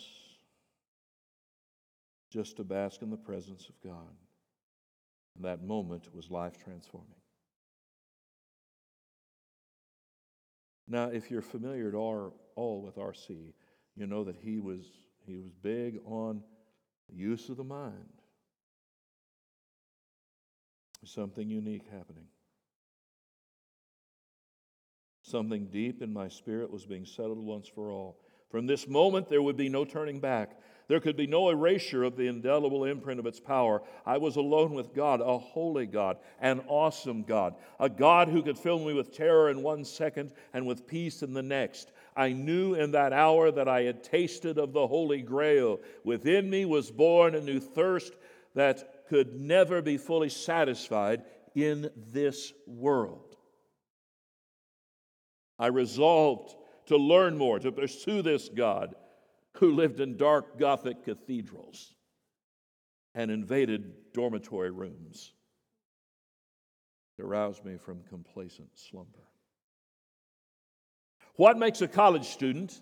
just 2.31 2.57
to 2.57 2.65
bask 2.65 3.03
in 3.03 3.11
the 3.11 3.17
presence 3.17 3.69
of 3.69 3.81
God. 3.83 4.15
And 5.37 5.45
that 5.45 5.63
moment 5.63 6.15
was 6.15 6.31
life 6.31 6.57
transforming. 6.63 7.20
Now, 10.91 11.05
if 11.05 11.31
you're 11.31 11.41
familiar 11.41 11.89
at 11.89 11.95
all, 11.95 12.35
all 12.57 12.83
with 12.83 12.99
R.C., 12.99 13.55
you 13.95 14.07
know 14.09 14.25
that 14.25 14.35
he 14.37 14.59
was, 14.59 14.85
he 15.25 15.37
was 15.37 15.49
big 15.63 16.01
on 16.05 16.43
use 17.09 17.49
of 17.49 17.57
the 17.57 17.65
mind. 17.65 17.95
Something 21.05 21.49
unique 21.49 21.85
happening. 21.93 22.27
Something 25.23 25.67
deep 25.67 26.03
in 26.03 26.13
my 26.13 26.27
spirit 26.27 26.73
was 26.73 26.85
being 26.85 27.07
settled 27.07 27.39
once 27.39 27.69
for 27.69 27.93
all. 27.93 28.19
From 28.51 28.67
this 28.67 28.89
moment, 28.89 29.29
there 29.29 29.43
would 29.43 29.57
be 29.57 29.69
no 29.69 29.85
turning 29.85 30.19
back. 30.19 30.59
There 30.91 30.99
could 30.99 31.17
be 31.17 31.29
no 31.29 31.51
erasure 31.51 32.03
of 32.03 32.17
the 32.17 32.27
indelible 32.27 32.85
imprint 32.85 33.21
of 33.21 33.27
its 33.27 33.39
power. 33.39 33.81
I 34.05 34.19
was 34.19 34.35
alone 34.35 34.75
with 34.75 34.93
God, 34.93 35.21
a 35.21 35.39
holy 35.39 35.87
God, 35.87 36.17
an 36.41 36.63
awesome 36.67 37.23
God, 37.23 37.55
a 37.79 37.89
God 37.89 38.27
who 38.27 38.43
could 38.43 38.59
fill 38.59 38.81
me 38.81 38.93
with 38.93 39.15
terror 39.15 39.51
in 39.51 39.63
one 39.63 39.85
second 39.85 40.33
and 40.53 40.67
with 40.67 40.89
peace 40.89 41.23
in 41.23 41.33
the 41.33 41.45
next. 41.45 41.93
I 42.17 42.33
knew 42.33 42.75
in 42.75 42.91
that 42.91 43.13
hour 43.13 43.53
that 43.53 43.69
I 43.69 43.83
had 43.83 44.03
tasted 44.03 44.59
of 44.59 44.73
the 44.73 44.85
Holy 44.85 45.23
Grail. 45.23 45.79
Within 46.03 46.51
me 46.51 46.65
was 46.65 46.91
born 46.91 47.37
a 47.37 47.41
new 47.41 47.61
thirst 47.61 48.13
that 48.57 49.07
could 49.09 49.41
never 49.41 49.83
be 49.83 49.97
fully 49.97 50.29
satisfied 50.29 51.23
in 51.55 51.89
this 52.11 52.53
world. 52.67 53.37
I 55.57 55.69
resolved 55.69 56.57
to 56.87 56.97
learn 56.97 57.39
more, 57.39 57.61
to 57.61 57.71
pursue 57.71 58.23
this 58.23 58.49
God 58.49 58.97
who 59.61 59.73
lived 59.73 60.01
in 60.01 60.17
dark 60.17 60.59
Gothic 60.59 61.05
cathedrals 61.05 61.95
and 63.15 63.31
invaded 63.31 64.13
dormitory 64.13 64.71
rooms 64.71 65.33
to 67.17 67.25
rouse 67.25 67.63
me 67.63 67.77
from 67.77 68.03
complacent 68.09 68.71
slumber. 68.75 69.29
What 71.37 71.59
makes 71.59 71.81
a 71.81 71.89
college 71.89 72.27
student 72.27 72.81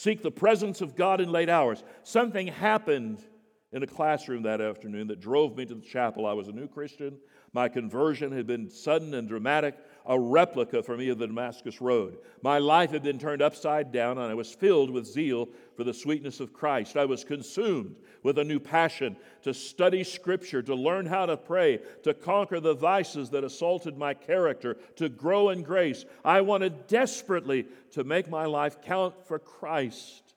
Seek 0.00 0.22
the 0.22 0.30
presence 0.30 0.80
of 0.80 0.96
God 0.96 1.20
in 1.20 1.30
late 1.30 1.50
hours. 1.50 1.84
Something 2.04 2.46
happened 2.46 3.22
in 3.70 3.82
a 3.82 3.86
classroom 3.86 4.44
that 4.44 4.60
afternoon 4.60 5.08
that 5.08 5.20
drove 5.20 5.58
me 5.58 5.66
to 5.66 5.74
the 5.74 5.82
chapel. 5.82 6.24
I 6.24 6.32
was 6.32 6.48
a 6.48 6.52
new 6.52 6.66
Christian. 6.66 7.18
My 7.52 7.68
conversion 7.68 8.32
had 8.32 8.46
been 8.46 8.70
sudden 8.70 9.12
and 9.12 9.28
dramatic, 9.28 9.76
a 10.06 10.18
replica 10.18 10.82
for 10.82 10.96
me 10.96 11.08
of 11.08 11.18
the 11.18 11.26
Damascus 11.26 11.80
Road. 11.80 12.18
My 12.42 12.58
life 12.58 12.90
had 12.90 13.02
been 13.02 13.18
turned 13.18 13.42
upside 13.42 13.92
down, 13.92 14.18
and 14.18 14.30
I 14.30 14.34
was 14.34 14.52
filled 14.52 14.90
with 14.90 15.06
zeal 15.06 15.48
for 15.76 15.84
the 15.84 15.94
sweetness 15.94 16.40
of 16.40 16.52
Christ. 16.52 16.96
I 16.96 17.04
was 17.04 17.24
consumed 17.24 17.96
with 18.22 18.38
a 18.38 18.44
new 18.44 18.58
passion 18.58 19.16
to 19.42 19.54
study 19.54 20.04
Scripture, 20.04 20.62
to 20.62 20.74
learn 20.74 21.06
how 21.06 21.26
to 21.26 21.36
pray, 21.36 21.80
to 22.02 22.14
conquer 22.14 22.60
the 22.60 22.74
vices 22.74 23.30
that 23.30 23.44
assaulted 23.44 23.96
my 23.96 24.14
character, 24.14 24.76
to 24.96 25.08
grow 25.08 25.50
in 25.50 25.62
grace. 25.62 26.04
I 26.24 26.40
wanted 26.40 26.86
desperately 26.86 27.66
to 27.92 28.04
make 28.04 28.28
my 28.28 28.46
life 28.46 28.82
count 28.82 29.26
for 29.26 29.38
Christ. 29.38 30.34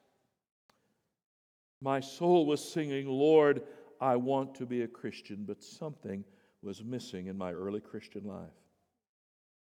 My 1.81 1.99
soul 1.99 2.45
was 2.45 2.63
singing, 2.63 3.07
Lord, 3.07 3.63
I 3.99 4.15
want 4.15 4.55
to 4.55 4.65
be 4.65 4.81
a 4.81 4.87
Christian, 4.87 5.43
but 5.45 5.63
something 5.63 6.23
was 6.61 6.83
missing 6.83 7.27
in 7.27 7.37
my 7.37 7.51
early 7.51 7.81
Christian 7.81 8.23
life. 8.25 8.62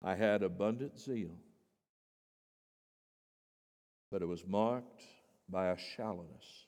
I 0.04 0.14
had 0.14 0.42
abundant 0.42 0.98
zeal, 0.98 1.36
but 4.10 4.22
it 4.22 4.26
was 4.26 4.44
marked 4.46 5.02
by 5.48 5.68
a 5.68 5.76
shallowness, 5.96 6.66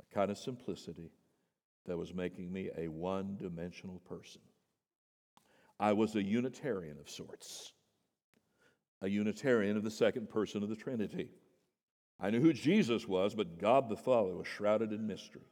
a 0.00 0.14
kind 0.14 0.30
of 0.30 0.38
simplicity 0.38 1.10
that 1.86 1.96
was 1.96 2.14
making 2.14 2.52
me 2.52 2.70
a 2.76 2.88
one 2.88 3.36
dimensional 3.36 4.00
person. 4.08 4.40
I 5.78 5.92
was 5.92 6.14
a 6.14 6.22
Unitarian 6.22 6.98
of 7.00 7.10
sorts, 7.10 7.72
a 9.02 9.08
Unitarian 9.08 9.76
of 9.76 9.82
the 9.82 9.90
second 9.90 10.28
person 10.28 10.62
of 10.62 10.68
the 10.68 10.76
Trinity. 10.76 11.30
I 12.18 12.30
knew 12.30 12.40
who 12.40 12.52
Jesus 12.52 13.06
was, 13.06 13.34
but 13.34 13.58
God 13.58 13.88
the 13.88 13.96
Father 13.96 14.34
was 14.34 14.46
shrouded 14.46 14.92
in 14.92 15.06
mystery. 15.06 15.42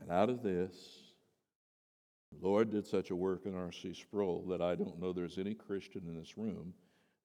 And 0.00 0.10
out 0.10 0.30
of 0.30 0.42
this, 0.42 1.01
the 2.40 2.46
Lord 2.46 2.70
did 2.70 2.86
such 2.86 3.10
a 3.10 3.16
work 3.16 3.46
in 3.46 3.54
R.C. 3.54 3.94
Sproul 3.94 4.44
that 4.48 4.60
I 4.62 4.74
don't 4.74 5.00
know 5.00 5.12
there's 5.12 5.38
any 5.38 5.54
Christian 5.54 6.02
in 6.06 6.18
this 6.18 6.36
room 6.36 6.74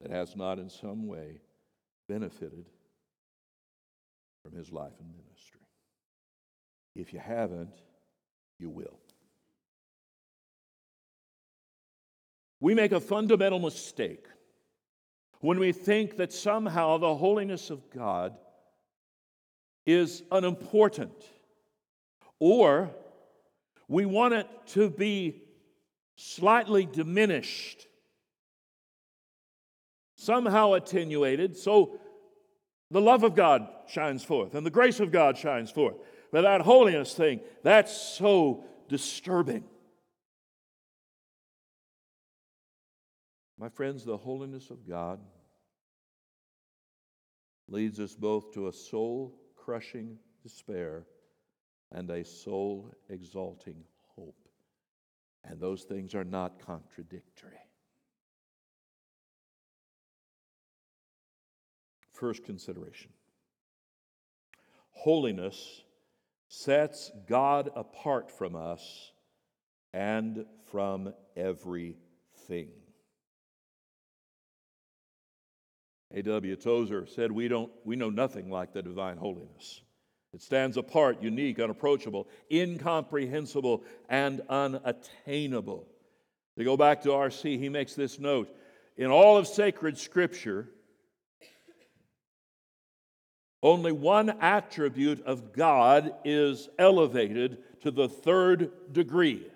that 0.01 0.11
has 0.11 0.35
not 0.35 0.59
in 0.59 0.69
some 0.69 1.07
way 1.07 1.41
benefited 2.07 2.65
from 4.43 4.57
his 4.57 4.71
life 4.71 4.93
and 4.99 5.09
ministry. 5.09 5.61
If 6.95 7.13
you 7.13 7.19
haven't, 7.19 7.73
you 8.59 8.69
will. 8.69 8.99
We 12.59 12.73
make 12.73 12.91
a 12.91 12.99
fundamental 12.99 13.59
mistake 13.59 14.25
when 15.41 15.59
we 15.59 15.71
think 15.71 16.17
that 16.17 16.33
somehow 16.33 16.97
the 16.97 17.15
holiness 17.15 17.69
of 17.69 17.89
God 17.91 18.35
is 19.85 20.23
unimportant 20.31 21.25
or 22.39 22.91
we 23.87 24.05
want 24.05 24.33
it 24.33 24.47
to 24.67 24.89
be 24.89 25.41
slightly 26.15 26.85
diminished, 26.85 27.87
somehow 30.15 30.73
attenuated, 30.73 31.55
so 31.55 31.99
the 32.89 33.01
love 33.01 33.23
of 33.23 33.35
God 33.35 33.67
shines 33.87 34.23
forth 34.23 34.55
and 34.55 34.65
the 34.65 34.71
grace 34.71 34.99
of 34.99 35.11
God 35.11 35.37
shines 35.37 35.71
forth. 35.71 35.95
But 36.31 36.41
that 36.41 36.61
holiness 36.61 37.13
thing, 37.13 37.41
that's 37.63 37.95
so 37.95 38.65
disturbing. 38.89 39.63
My 43.57 43.69
friends, 43.69 44.03
the 44.03 44.17
holiness 44.17 44.69
of 44.69 44.87
God 44.87 45.19
leads 47.67 47.99
us 47.99 48.13
both 48.13 48.53
to 48.53 48.67
a 48.67 48.73
soul 48.73 49.35
crushing 49.55 50.17
despair 50.43 51.05
and 51.91 52.09
a 52.09 52.23
soul 52.23 52.91
exalting 53.09 53.83
hope. 54.15 54.47
And 55.43 55.59
those 55.59 55.83
things 55.83 56.13
are 56.15 56.23
not 56.23 56.59
contradictory. 56.65 57.57
First 62.11 62.43
consideration 62.43 63.11
holiness 64.97 65.83
sets 66.47 67.11
God 67.27 67.69
apart 67.75 68.31
from 68.31 68.55
us 68.55 69.11
and 69.93 70.45
from 70.71 71.13
everything. 71.35 72.71
A.W. 76.13 76.55
Tozer 76.55 77.05
said, 77.05 77.31
we, 77.31 77.47
don't, 77.47 77.71
we 77.83 77.95
know 77.95 78.09
nothing 78.09 78.49
like 78.49 78.73
the 78.73 78.81
divine 78.81 79.17
holiness. 79.17 79.81
It 80.33 80.41
stands 80.41 80.77
apart, 80.77 81.21
unique, 81.21 81.59
unapproachable, 81.59 82.27
incomprehensible, 82.51 83.83
and 84.09 84.41
unattainable. 84.49 85.87
To 86.57 86.63
go 86.63 86.75
back 86.75 87.03
to 87.03 87.13
R.C., 87.13 87.57
he 87.57 87.69
makes 87.69 87.93
this 87.93 88.19
note 88.19 88.49
In 88.97 89.07
all 89.07 89.37
of 89.37 89.47
sacred 89.47 89.97
scripture, 89.97 90.69
only 93.63 93.91
one 93.91 94.29
attribute 94.41 95.23
of 95.25 95.53
God 95.53 96.13
is 96.23 96.69
elevated 96.77 97.57
to 97.81 97.91
the 97.91 98.07
third 98.07 98.71
degree. 98.91 99.47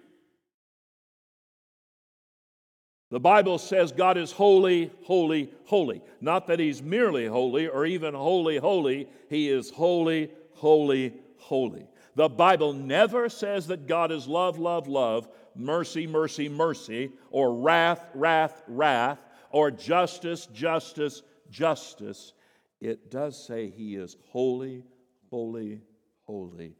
The 3.12 3.19
Bible 3.19 3.57
says 3.57 3.91
God 3.91 4.17
is 4.17 4.31
holy, 4.31 4.89
holy, 5.03 5.51
holy. 5.65 6.01
Not 6.21 6.47
that 6.47 6.60
He's 6.60 6.81
merely 6.81 7.25
holy 7.25 7.67
or 7.67 7.86
even 7.86 8.13
holy, 8.13 8.57
holy. 8.57 9.10
He 9.29 9.49
is 9.49 9.69
holy, 9.69 10.31
holy, 10.62 11.12
holy. 11.38 11.88
The 12.13 12.30
Bible 12.30 12.74
never 12.74 13.30
says 13.30 13.65
that 13.67 13.88
God 13.88 14.12
is 14.12 14.28
love, 14.28 14.60
love, 14.60 14.88
love, 14.88 15.28
mercy, 15.56 16.06
mercy, 16.06 16.47
mercy, 16.50 17.12
or 17.32 17.56
wrath, 17.56 18.06
wrath, 18.13 18.62
wrath, 18.67 19.17
or 19.50 19.71
justice, 19.71 20.45
justice, 20.54 21.24
justice. 21.50 22.34
It 22.80 23.10
does 23.10 23.43
say 23.43 23.71
He 23.71 23.95
is 23.95 24.17
holy, 24.30 24.84
holy, 25.32 25.82
holy, 26.26 26.76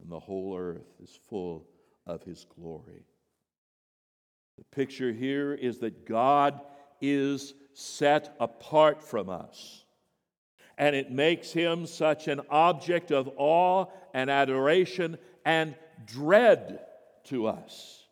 and 0.00 0.12
the 0.12 0.20
whole 0.20 0.56
earth 0.56 0.86
is 1.02 1.18
full 1.28 1.66
of 2.06 2.22
His 2.22 2.46
glory. 2.54 3.04
The 4.58 4.64
picture 4.70 5.12
here 5.12 5.54
is 5.54 5.78
that 5.78 6.06
God 6.06 6.60
is 7.00 7.54
set 7.72 8.36
apart 8.38 9.02
from 9.02 9.28
us. 9.28 9.83
And 10.76 10.96
it 10.96 11.10
makes 11.10 11.52
him 11.52 11.86
such 11.86 12.28
an 12.28 12.40
object 12.50 13.12
of 13.12 13.30
awe 13.36 13.86
and 14.12 14.30
adoration 14.30 15.18
and 15.44 15.74
dread 16.06 16.80
to 17.24 17.46
us. 17.46 18.02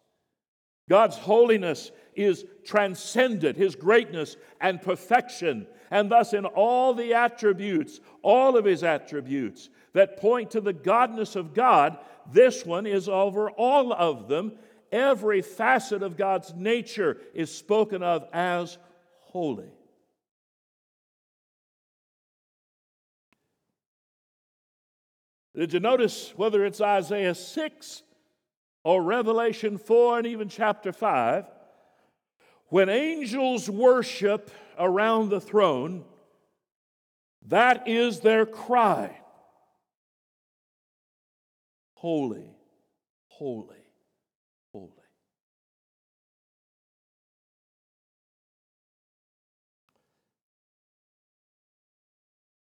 God's 0.89 1.17
holiness 1.17 1.91
is 2.15 2.45
transcendent, 2.65 3.57
his 3.57 3.75
greatness 3.75 4.37
and 4.61 4.81
perfection, 4.81 5.67
and 5.91 6.11
thus 6.11 6.33
in 6.33 6.45
all 6.45 6.95
the 6.95 7.15
attributes, 7.15 8.01
all 8.23 8.57
of 8.57 8.65
his 8.65 8.83
attributes 8.83 9.71
that 9.93 10.19
point 10.19 10.51
to 10.53 10.61
the 10.61 10.75
godness 10.75 11.37
of 11.37 11.55
God, 11.55 11.99
this 12.33 12.65
one 12.65 12.87
is 12.87 13.09
over 13.09 13.51
all 13.51 13.93
of 13.93 14.29
them 14.29 14.53
every 14.93 15.41
facet 15.41 16.03
of 16.03 16.17
God's 16.17 16.55
nature 16.55 17.17
is 17.35 17.53
spoken 17.53 18.03
of 18.03 18.27
as 18.33 18.77
holy. 19.21 19.73
Did 25.55 25.73
you 25.73 25.81
notice 25.81 26.33
whether 26.37 26.65
it's 26.65 26.81
Isaiah 26.81 27.35
6 27.35 28.03
or 28.85 29.03
Revelation 29.03 29.77
4 29.79 30.19
and 30.19 30.27
even 30.27 30.49
chapter 30.49 30.93
5? 30.93 31.45
When 32.69 32.89
angels 32.89 33.69
worship 33.69 34.51
around 34.79 35.29
the 35.29 35.41
throne, 35.41 36.05
that 37.49 37.87
is 37.87 38.21
their 38.21 38.47
cry 38.47 39.19
Holy, 42.03 42.57
holy, 43.29 43.77
holy. 44.73 44.91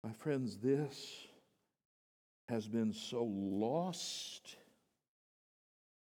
My 0.04 0.12
friends, 0.12 0.58
this 0.58 1.26
has 2.48 2.66
been 2.68 2.92
so 2.92 3.24
lost 3.24 4.56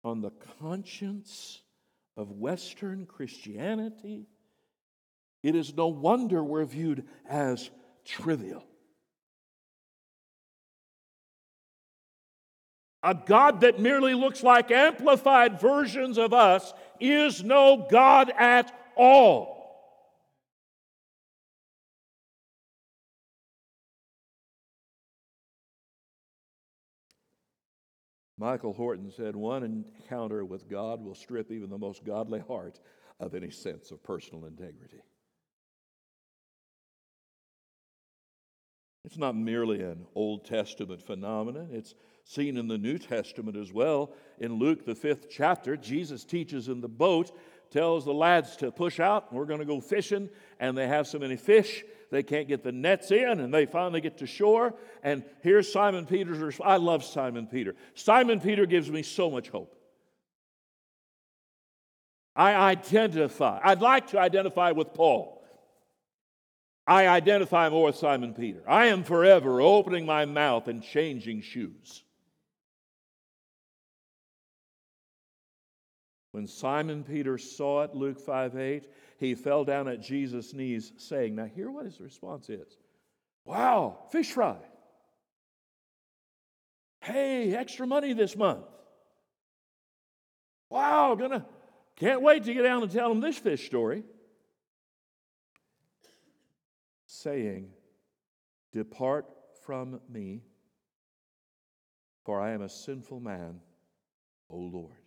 on 0.04 0.20
the 0.20 0.32
conscience 0.60 1.62
of 2.16 2.32
Western 2.32 3.06
Christianity, 3.06 4.26
it 5.42 5.54
is 5.54 5.74
no 5.74 5.88
wonder 5.88 6.42
we're 6.42 6.64
viewed 6.64 7.06
as 7.28 7.70
trivial. 8.04 8.64
A 13.02 13.14
God 13.14 13.62
that 13.62 13.80
merely 13.80 14.14
looks 14.14 14.42
like 14.42 14.70
amplified 14.70 15.60
versions 15.60 16.18
of 16.18 16.32
us 16.32 16.72
is 17.00 17.42
no 17.42 17.86
God 17.90 18.32
at 18.38 18.72
all. 18.96 19.61
Michael 28.42 28.72
Horton 28.72 29.12
said, 29.12 29.36
One 29.36 29.62
encounter 29.62 30.44
with 30.44 30.68
God 30.68 31.00
will 31.00 31.14
strip 31.14 31.52
even 31.52 31.70
the 31.70 31.78
most 31.78 32.02
godly 32.02 32.40
heart 32.40 32.80
of 33.20 33.36
any 33.36 33.52
sense 33.52 33.92
of 33.92 34.02
personal 34.02 34.46
integrity. 34.46 35.00
It's 39.04 39.16
not 39.16 39.36
merely 39.36 39.80
an 39.82 40.06
Old 40.16 40.44
Testament 40.44 41.00
phenomenon, 41.00 41.68
it's 41.70 41.94
seen 42.24 42.56
in 42.56 42.66
the 42.66 42.78
New 42.78 42.98
Testament 42.98 43.56
as 43.56 43.72
well. 43.72 44.12
In 44.38 44.54
Luke, 44.54 44.84
the 44.84 44.96
fifth 44.96 45.30
chapter, 45.30 45.76
Jesus 45.76 46.24
teaches 46.24 46.66
in 46.66 46.80
the 46.80 46.88
boat, 46.88 47.30
tells 47.70 48.04
the 48.04 48.12
lads 48.12 48.56
to 48.56 48.72
push 48.72 48.98
out, 48.98 49.32
we're 49.32 49.46
going 49.46 49.60
to 49.60 49.64
go 49.64 49.80
fishing, 49.80 50.28
and 50.58 50.76
they 50.76 50.88
have 50.88 51.06
so 51.06 51.20
many 51.20 51.36
fish, 51.36 51.84
they 52.12 52.22
can't 52.22 52.46
get 52.46 52.62
the 52.62 52.72
nets 52.72 53.10
in, 53.10 53.40
and 53.40 53.52
they 53.52 53.64
finally 53.64 54.02
get 54.02 54.18
to 54.18 54.26
shore. 54.26 54.74
And 55.02 55.24
here's 55.40 55.72
Simon 55.72 56.04
Peter's 56.04 56.38
response. 56.38 56.68
I 56.68 56.76
love 56.76 57.02
Simon 57.04 57.46
Peter. 57.46 57.74
Simon 57.94 58.38
Peter 58.38 58.66
gives 58.66 58.90
me 58.90 59.02
so 59.02 59.30
much 59.30 59.48
hope. 59.48 59.74
I 62.36 62.52
identify, 62.52 63.60
I'd 63.64 63.80
like 63.80 64.08
to 64.08 64.20
identify 64.20 64.72
with 64.72 64.92
Paul. 64.92 65.42
I 66.86 67.06
identify 67.06 67.70
more 67.70 67.86
with 67.86 67.96
Simon 67.96 68.34
Peter. 68.34 68.62
I 68.68 68.86
am 68.88 69.04
forever 69.04 69.62
opening 69.62 70.04
my 70.04 70.26
mouth 70.26 70.68
and 70.68 70.82
changing 70.82 71.40
shoes. 71.40 72.02
When 76.32 76.46
Simon 76.46 77.04
Peter 77.04 77.38
saw 77.38 77.84
it, 77.84 77.94
Luke 77.94 78.20
5 78.20 78.56
8, 78.56 78.84
he 79.22 79.36
fell 79.36 79.64
down 79.64 79.86
at 79.86 80.02
Jesus' 80.02 80.52
knees, 80.52 80.92
saying, 80.96 81.36
Now, 81.36 81.44
hear 81.44 81.70
what 81.70 81.84
his 81.84 82.00
response 82.00 82.50
is 82.50 82.76
Wow, 83.44 84.06
fish 84.10 84.32
fry. 84.32 84.56
Hey, 87.00 87.54
extra 87.54 87.86
money 87.86 88.12
this 88.14 88.36
month. 88.36 88.64
Wow, 90.70 91.14
gonna, 91.14 91.46
can't 91.96 92.22
wait 92.22 92.44
to 92.44 92.54
get 92.54 92.62
down 92.62 92.82
and 92.82 92.90
tell 92.90 93.10
him 93.10 93.20
this 93.20 93.38
fish 93.38 93.66
story 93.66 94.02
saying, 97.06 97.68
Depart 98.72 99.26
from 99.64 100.00
me, 100.08 100.42
for 102.24 102.40
I 102.40 102.52
am 102.52 102.62
a 102.62 102.68
sinful 102.68 103.20
man, 103.20 103.60
O 104.50 104.56
Lord. 104.56 105.01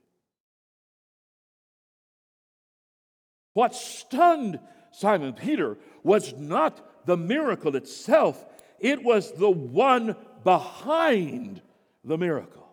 What 3.55 3.73
stunned 3.73 4.59
Simon 4.91 5.31
Peter 5.31 5.77
was 6.03 6.33
not 6.33 7.05
the 7.05 7.15
miracle 7.15 7.77
itself, 7.77 8.45
it 8.79 9.01
was 9.01 9.31
the 9.31 9.49
one 9.49 10.17
behind 10.43 11.61
the 12.03 12.17
miracle. 12.17 12.67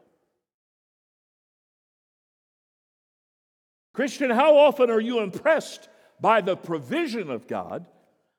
Christian, 3.92 4.30
how 4.30 4.56
often 4.56 4.90
are 4.90 5.00
you 5.00 5.20
impressed 5.20 5.88
by 6.20 6.40
the 6.40 6.56
provision 6.56 7.30
of 7.30 7.46
God 7.46 7.86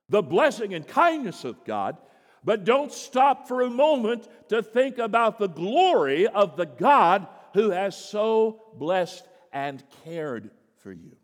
the 0.09 0.21
blessing 0.21 0.73
and 0.73 0.85
kindness 0.85 1.45
of 1.45 1.63
God, 1.63 1.95
but 2.43 2.65
don't 2.65 2.91
stop 2.91 3.47
for 3.47 3.61
a 3.61 3.69
moment 3.69 4.27
to 4.49 4.61
think 4.61 4.97
about 4.97 5.39
the 5.39 5.47
glory 5.47 6.27
of 6.27 6.57
the 6.57 6.65
God 6.65 7.25
who 7.53 7.69
has 7.69 7.95
so 7.95 8.61
blessed 8.75 9.25
and 9.53 9.81
cared 10.03 10.51
for 10.79 10.91
you. 10.91 11.15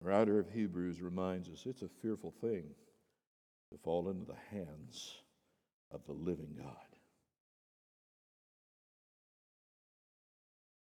The 0.00 0.08
writer 0.08 0.38
of 0.38 0.50
Hebrews 0.50 1.00
reminds 1.02 1.48
us 1.48 1.64
it's 1.66 1.82
a 1.82 1.88
fearful 2.02 2.32
thing 2.40 2.64
to 3.72 3.78
fall 3.78 4.08
into 4.08 4.24
the 4.24 4.56
hands 4.56 5.14
of 5.90 6.04
the 6.06 6.12
living 6.12 6.54
God. 6.56 6.76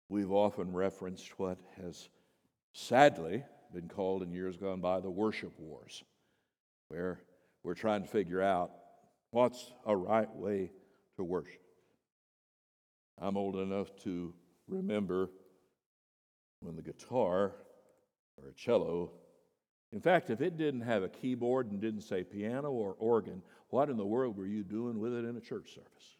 We've 0.09 0.31
often 0.31 0.73
referenced 0.73 1.39
what 1.39 1.57
has 1.81 2.09
sadly 2.73 3.43
been 3.73 3.87
called 3.87 4.23
in 4.23 4.31
years 4.31 4.57
gone 4.57 4.81
by 4.81 4.99
the 4.99 5.09
worship 5.09 5.53
wars, 5.59 6.03
where 6.89 7.19
we're 7.63 7.73
trying 7.73 8.03
to 8.03 8.07
figure 8.07 8.41
out 8.41 8.71
what's 9.31 9.71
a 9.85 9.95
right 9.95 10.29
way 10.35 10.71
to 11.17 11.23
worship. 11.23 11.61
I'm 13.19 13.37
old 13.37 13.55
enough 13.55 13.95
to 14.03 14.33
remember 14.67 15.29
when 16.59 16.75
the 16.75 16.81
guitar 16.81 17.53
or 18.41 18.49
a 18.49 18.53
cello, 18.53 19.11
in 19.93 20.01
fact, 20.01 20.31
if 20.31 20.41
it 20.41 20.57
didn't 20.57 20.81
have 20.81 21.03
a 21.03 21.07
keyboard 21.09 21.71
and 21.71 21.79
didn't 21.79 22.01
say 22.01 22.23
piano 22.23 22.71
or 22.71 22.95
organ, 22.97 23.43
what 23.69 23.89
in 23.89 23.97
the 23.97 24.05
world 24.05 24.35
were 24.35 24.47
you 24.47 24.63
doing 24.63 24.99
with 24.99 25.13
it 25.13 25.23
in 25.23 25.37
a 25.37 25.41
church 25.41 25.75
service? 25.75 26.17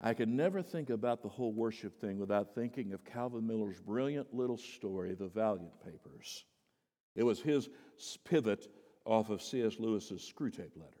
I 0.00 0.14
could 0.14 0.28
never 0.28 0.62
think 0.62 0.88
about 0.88 1.20
the 1.20 1.28
whole 1.28 1.52
worship 1.52 2.00
thing 2.00 2.18
without 2.18 2.54
thinking 2.54 2.92
of 2.92 3.04
Calvin 3.04 3.46
Miller's 3.46 3.80
brilliant 3.80 4.32
little 4.32 4.56
story, 4.56 5.14
The 5.14 5.28
Valiant 5.28 5.78
Papers. 5.84 6.44
It 7.14 7.24
was 7.24 7.40
his 7.40 7.68
pivot 8.24 8.68
off 9.04 9.28
of 9.28 9.42
C.S. 9.42 9.78
Lewis's 9.78 10.22
Screwtape 10.22 10.76
Letters. 10.76 10.95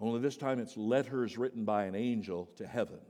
Only 0.00 0.20
this 0.20 0.36
time 0.36 0.58
it's 0.58 0.76
letters 0.76 1.36
written 1.36 1.64
by 1.64 1.84
an 1.84 1.94
angel 1.94 2.50
to 2.56 2.66
heaven. 2.66 3.00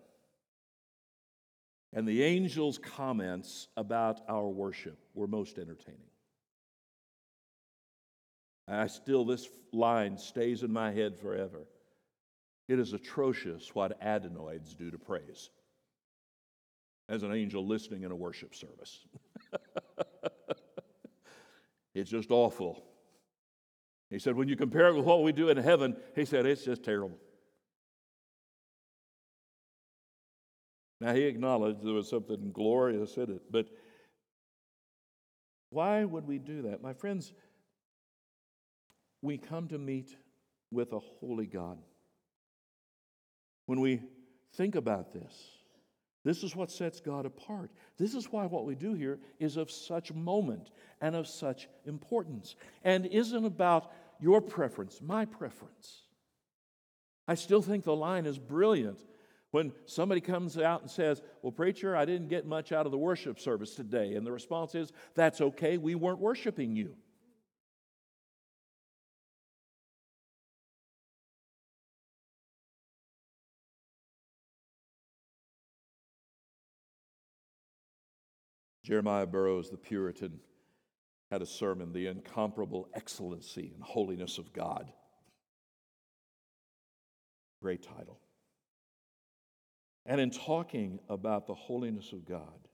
And 1.93 2.07
the 2.07 2.25
angel's 2.25 2.79
comments 2.79 3.69
about 3.77 4.21
our 4.29 4.49
worship 4.49 4.99
were 5.15 5.27
most 5.27 5.59
entertaining. 5.59 6.01
I 8.69 8.87
still, 8.87 9.25
this 9.25 9.49
line 9.73 10.17
stays 10.17 10.63
in 10.63 10.73
my 10.73 10.93
head 10.93 11.19
forever. 11.19 11.67
It 12.69 12.79
is 12.79 12.93
atrocious 12.93 13.75
what 13.75 13.99
adenoids 14.01 14.75
do 14.75 14.93
to 14.93 14.99
praise. 14.99 15.51
As 17.09 17.25
an 17.25 17.33
angel 17.33 17.67
listening 17.67 18.05
in 18.05 18.13
a 18.13 18.17
worship 18.17 18.55
service, 18.55 19.05
it's 21.95 22.11
just 22.11 22.31
awful. 22.31 22.85
He 24.11 24.19
said, 24.19 24.35
when 24.35 24.49
you 24.49 24.57
compare 24.57 24.89
it 24.89 24.95
with 24.95 25.05
what 25.05 25.23
we 25.23 25.33
do 25.33 25.49
in 25.49 25.57
heaven, 25.57 25.97
he 26.17 26.25
said, 26.25 26.45
it's 26.45 26.65
just 26.65 26.83
terrible. 26.83 27.17
Now, 31.01 31.15
he 31.15 31.23
acknowledged 31.23 31.83
there 31.83 31.95
was 31.95 32.11
something 32.11 32.51
glorious 32.53 33.17
in 33.17 33.31
it, 33.31 33.43
but 33.51 33.67
why 35.71 36.05
would 36.05 36.27
we 36.27 36.39
do 36.39 36.63
that? 36.63 36.83
My 36.83 36.93
friends, 36.93 37.33
we 39.23 39.39
come 39.39 39.69
to 39.69 39.79
meet 39.79 40.15
with 40.71 40.93
a 40.93 40.99
holy 40.99 41.47
God 41.47 41.79
when 43.67 43.81
we 43.81 44.03
think 44.55 44.75
about 44.75 45.13
this. 45.13 45.60
This 46.25 46.43
is 46.43 46.55
what 46.55 46.71
sets 46.71 47.01
God 47.01 47.25
apart. 47.25 47.71
This 47.99 48.15
is 48.15 48.31
why 48.31 48.47
what 48.47 48.67
we 48.67 48.75
do 48.75 48.93
here 48.93 49.19
is 49.39 49.57
of 49.57 49.71
such 49.71 50.13
moment 50.13 50.71
and 51.01 51.17
of 51.17 51.27
such 51.27 51.69
importance 51.87 52.57
and 52.85 53.07
isn't 53.07 53.45
about 53.45 53.91
your 54.21 54.41
preference, 54.43 55.01
my 55.01 55.25
preference. 55.25 56.03
I 57.27 57.35
still 57.35 57.63
think 57.63 57.85
the 57.85 57.97
line 57.97 58.27
is 58.27 58.39
brilliant 58.39 59.01
when 59.51 59.73
somebody 59.87 60.21
comes 60.21 60.59
out 60.59 60.83
and 60.83 60.91
says, 60.91 61.23
Well, 61.43 61.53
preacher, 61.53 61.97
I 61.97 62.05
didn't 62.05 62.29
get 62.29 62.47
much 62.47 62.71
out 62.73 62.87
of 62.87 62.93
the 62.93 62.99
worship 62.99 63.41
service 63.41 63.75
today. 63.75 64.15
And 64.15 64.27
the 64.27 64.33
response 64.33 64.75
is, 64.75 64.93
That's 65.15 65.41
okay, 65.41 65.79
we 65.79 65.95
weren't 65.95 66.21
worshiping 66.21 66.77
you. 66.77 66.97
Jeremiah 78.91 79.25
Burroughs, 79.25 79.71
the 79.71 79.77
Puritan, 79.77 80.41
had 81.31 81.43
a 81.43 81.47
sermon, 81.47 81.93
The 81.93 82.09
Incomparable 82.09 82.89
Excellency 82.93 83.71
and 83.73 83.85
Holiness 83.85 84.37
of 84.37 84.53
God. 84.53 84.91
Great 87.63 87.85
title. 87.85 88.19
And 90.07 90.21
in 90.21 90.33
talking 90.33 90.99
about 91.09 91.47
the 91.47 91.55
holiness 91.55 92.11
of 92.13 92.25
God, 92.25 92.67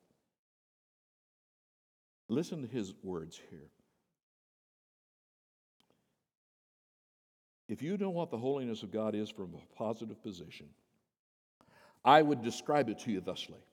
listen 2.30 2.62
to 2.62 2.68
his 2.68 2.94
words 3.02 3.38
here. 3.50 3.68
If 7.68 7.82
you 7.82 7.98
know 7.98 8.08
what 8.08 8.30
the 8.30 8.38
holiness 8.38 8.82
of 8.82 8.90
God 8.90 9.14
is 9.14 9.28
from 9.28 9.52
a 9.52 9.76
positive 9.76 10.22
position, 10.22 10.68
I 12.06 12.22
would 12.22 12.42
describe 12.42 12.88
it 12.88 13.00
to 13.00 13.12
you 13.12 13.20
thusly 13.20 13.65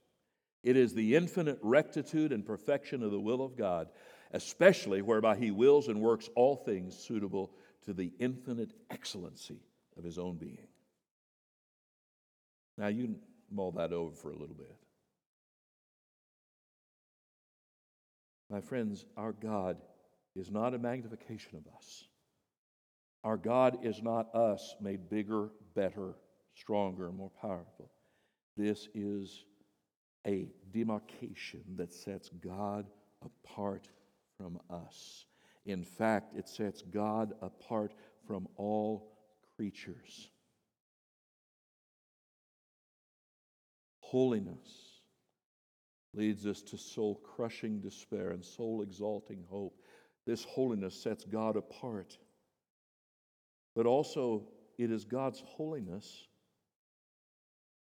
it 0.63 0.78
is 0.78 0.93
the 0.93 1.15
infinite 1.15 1.60
rectitude 1.62 2.32
and 2.32 2.45
perfection 2.45 3.04
of 3.04 3.12
the 3.12 3.19
will 3.19 3.41
of 3.41 3.58
God, 3.58 3.89
especially 4.32 5.02
whereby 5.02 5.36
He 5.36 5.52
wills 5.52 5.89
and 5.89 5.99
works 5.99 6.30
all 6.36 6.56
things 6.56 6.97
suitable 6.97 7.52
to 7.86 7.93
the 7.93 8.13
infinite 8.19 8.73
excellency 8.89 9.60
of 9.97 10.04
His 10.04 10.17
own 10.17 10.38
being. 10.38 10.67
Now, 12.78 12.88
you 12.88 13.15
mull 13.52 13.73
that 13.73 13.93
over 13.93 14.15
for 14.15 14.32
a 14.32 14.38
little 14.38 14.56
bit. 14.56 14.76
My 18.49 18.62
friends, 18.62 19.06
our 19.17 19.34
God 19.34 19.78
is 20.36 20.49
not 20.49 20.73
a 20.73 20.80
magnification 20.80 21.58
of 21.58 21.63
us. 21.76 22.06
Our 23.23 23.38
God 23.38 23.80
is 23.84 24.02
not 24.02 24.34
us 24.36 24.76
made 24.82 25.10
bigger, 25.10 25.49
better, 25.76 26.15
stronger, 26.56 27.12
more 27.12 27.32
powerful. 27.41 27.91
This 28.58 28.88
is 28.93 29.45
a 30.25 30.47
demarcation 30.71 31.63
that 31.75 31.93
sets 31.93 32.29
God 32.29 32.86
apart 33.23 33.88
from 34.38 34.59
us. 34.69 35.25
In 35.65 35.83
fact, 35.83 36.36
it 36.36 36.47
sets 36.47 36.81
God 36.81 37.33
apart 37.41 37.93
from 38.27 38.47
all 38.57 39.13
creatures. 39.55 40.29
Holiness 43.99 44.99
leads 46.13 46.45
us 46.45 46.62
to 46.62 46.77
soul 46.77 47.15
crushing 47.23 47.79
despair 47.79 48.31
and 48.31 48.43
soul 48.43 48.81
exalting 48.81 49.43
hope. 49.49 49.79
This 50.25 50.43
holiness 50.43 50.95
sets 50.95 51.25
God 51.25 51.55
apart. 51.57 52.17
But 53.75 53.86
also, 53.86 54.47
it 54.77 54.91
is 54.91 55.05
God's 55.05 55.41
holiness 55.45 56.27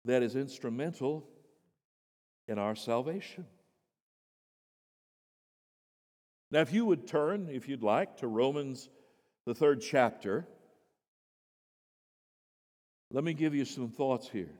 that 0.06 0.24
is 0.24 0.36
instrumental 0.36 1.28
in 2.48 2.58
our 2.58 2.76
salvation. 2.76 3.46
Now, 6.50 6.62
if 6.62 6.72
you 6.72 6.86
would 6.86 7.08
turn, 7.08 7.50
if 7.52 7.68
you'd 7.68 7.84
like, 7.84 8.18
to 8.18 8.28
Romans, 8.28 8.90
the 9.46 9.54
third 9.54 9.82
chapter, 9.82 10.48
let 13.12 13.24
me 13.24 13.34
give 13.34 13.54
you 13.54 13.66
some 13.66 13.90
thoughts 13.90 14.30
here. 14.30 14.52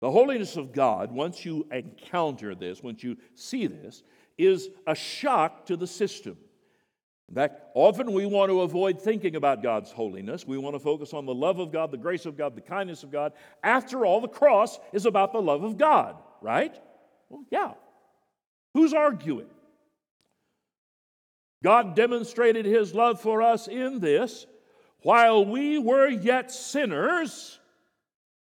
The 0.00 0.10
holiness 0.10 0.56
of 0.56 0.72
God, 0.72 1.10
once 1.10 1.44
you 1.44 1.66
encounter 1.70 2.54
this, 2.54 2.82
once 2.82 3.02
you 3.02 3.16
see 3.34 3.66
this, 3.66 4.02
is 4.36 4.68
a 4.86 4.94
shock 4.94 5.66
to 5.66 5.76
the 5.76 5.86
system. 5.86 6.36
In 7.28 7.34
fact, 7.34 7.60
often 7.74 8.12
we 8.12 8.24
want 8.24 8.50
to 8.50 8.60
avoid 8.60 9.00
thinking 9.00 9.34
about 9.34 9.62
God's 9.62 9.90
holiness. 9.90 10.46
We 10.46 10.58
want 10.58 10.74
to 10.76 10.80
focus 10.80 11.12
on 11.12 11.26
the 11.26 11.34
love 11.34 11.58
of 11.58 11.72
God, 11.72 11.90
the 11.90 11.96
grace 11.96 12.24
of 12.24 12.36
God, 12.36 12.54
the 12.54 12.60
kindness 12.60 13.02
of 13.02 13.10
God. 13.10 13.32
After 13.64 14.06
all, 14.06 14.20
the 14.20 14.28
cross 14.28 14.78
is 14.92 15.06
about 15.06 15.32
the 15.32 15.42
love 15.42 15.64
of 15.64 15.76
God, 15.76 16.16
right? 16.46 16.78
Well, 17.28 17.44
yeah. 17.50 17.72
Who's 18.72 18.94
arguing? 18.94 19.48
God 21.64 21.96
demonstrated 21.96 22.64
his 22.64 22.94
love 22.94 23.20
for 23.20 23.42
us 23.42 23.66
in 23.66 23.98
this 23.98 24.46
while 25.02 25.44
we 25.44 25.78
were 25.78 26.06
yet 26.06 26.52
sinners. 26.52 27.58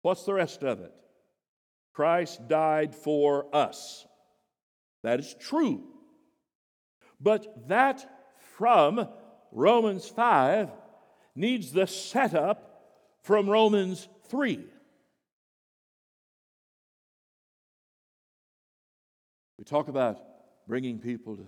What's 0.03 0.23
the 0.23 0.33
rest 0.33 0.63
of 0.63 0.79
it? 0.79 0.93
Christ 1.93 2.47
died 2.47 2.95
for 2.95 3.53
us. 3.53 4.07
That 5.03 5.19
is 5.19 5.35
true. 5.37 5.83
But 7.19 7.67
that 7.67 8.09
from 8.55 9.05
Romans 9.51 10.07
5 10.07 10.69
needs 11.35 11.73
the 11.73 11.87
setup 11.87 12.85
from 13.23 13.49
Romans 13.49 14.07
3. 14.29 14.65
We 19.61 19.65
talk 19.65 19.89
about 19.89 20.17
bringing 20.67 20.97
people 20.97 21.37
to 21.37 21.45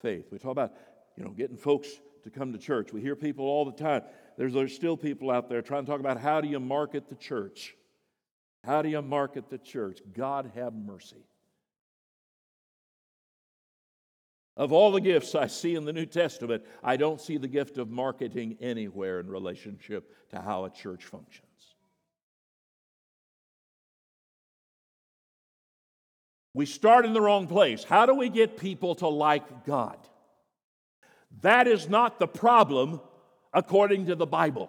faith. 0.00 0.26
We 0.32 0.38
talk 0.38 0.50
about, 0.50 0.72
you 1.16 1.22
know, 1.22 1.30
getting 1.30 1.56
folks 1.56 1.88
to 2.24 2.30
come 2.30 2.52
to 2.52 2.58
church. 2.58 2.92
We 2.92 3.00
hear 3.00 3.14
people 3.14 3.44
all 3.44 3.64
the 3.64 3.70
time. 3.70 4.02
There's, 4.36 4.52
there's 4.52 4.74
still 4.74 4.96
people 4.96 5.30
out 5.30 5.48
there 5.48 5.62
trying 5.62 5.84
to 5.84 5.88
talk 5.88 6.00
about 6.00 6.18
how 6.18 6.40
do 6.40 6.48
you 6.48 6.58
market 6.58 7.08
the 7.08 7.14
church? 7.14 7.76
How 8.64 8.82
do 8.82 8.88
you 8.88 9.00
market 9.02 9.50
the 9.50 9.58
church? 9.58 10.00
God 10.12 10.50
have 10.56 10.74
mercy. 10.74 11.28
Of 14.56 14.72
all 14.72 14.90
the 14.90 15.00
gifts 15.00 15.36
I 15.36 15.46
see 15.46 15.76
in 15.76 15.84
the 15.84 15.92
New 15.92 16.06
Testament, 16.06 16.64
I 16.82 16.96
don't 16.96 17.20
see 17.20 17.36
the 17.36 17.46
gift 17.46 17.78
of 17.78 17.88
marketing 17.88 18.56
anywhere 18.60 19.20
in 19.20 19.28
relationship 19.28 20.12
to 20.30 20.40
how 20.40 20.64
a 20.64 20.70
church 20.70 21.04
functions. 21.04 21.47
We 26.58 26.66
start 26.66 27.04
in 27.04 27.12
the 27.12 27.20
wrong 27.20 27.46
place. 27.46 27.84
How 27.84 28.04
do 28.04 28.16
we 28.16 28.28
get 28.28 28.58
people 28.58 28.96
to 28.96 29.06
like 29.06 29.64
God? 29.64 29.96
That 31.42 31.68
is 31.68 31.88
not 31.88 32.18
the 32.18 32.26
problem 32.26 33.00
according 33.54 34.06
to 34.06 34.16
the 34.16 34.26
Bible. 34.26 34.68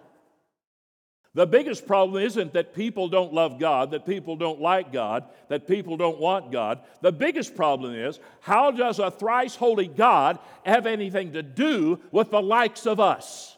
The 1.34 1.48
biggest 1.48 1.88
problem 1.88 2.22
isn't 2.22 2.52
that 2.52 2.76
people 2.76 3.08
don't 3.08 3.34
love 3.34 3.58
God, 3.58 3.90
that 3.90 4.06
people 4.06 4.36
don't 4.36 4.60
like 4.60 4.92
God, 4.92 5.24
that 5.48 5.66
people 5.66 5.96
don't 5.96 6.20
want 6.20 6.52
God. 6.52 6.78
The 7.00 7.10
biggest 7.10 7.56
problem 7.56 7.92
is 7.96 8.20
how 8.38 8.70
does 8.70 9.00
a 9.00 9.10
thrice 9.10 9.56
holy 9.56 9.88
God 9.88 10.38
have 10.64 10.86
anything 10.86 11.32
to 11.32 11.42
do 11.42 11.98
with 12.12 12.30
the 12.30 12.40
likes 12.40 12.86
of 12.86 13.00
us? 13.00 13.56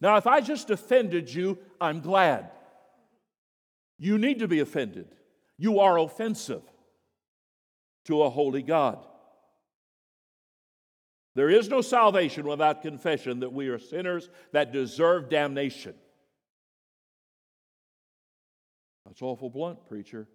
Now, 0.00 0.16
if 0.16 0.26
I 0.26 0.40
just 0.40 0.70
offended 0.70 1.32
you, 1.32 1.56
I'm 1.80 2.00
glad. 2.00 2.50
You 3.96 4.18
need 4.18 4.40
to 4.40 4.48
be 4.48 4.58
offended. 4.58 5.06
You 5.58 5.80
are 5.80 5.98
offensive 5.98 6.62
to 8.06 8.22
a 8.22 8.30
holy 8.30 8.62
God. 8.62 9.04
There 11.34 11.50
is 11.50 11.68
no 11.68 11.80
salvation 11.80 12.46
without 12.46 12.82
confession 12.82 13.40
that 13.40 13.52
we 13.52 13.68
are 13.68 13.78
sinners 13.78 14.30
that 14.52 14.72
deserve 14.72 15.28
damnation. 15.28 15.94
That's 19.04 19.20
awful 19.20 19.50
blunt, 19.50 19.86
preacher. 19.86 20.28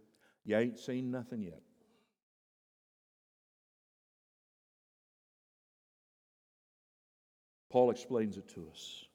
You 0.45 0.57
ain't 0.57 0.79
seen 0.79 1.09
nothing 1.11 1.41
yet. 1.41 1.61
Paul 7.69 7.91
explains 7.91 8.37
it 8.37 8.47
to 8.55 8.67
us. 8.71 9.05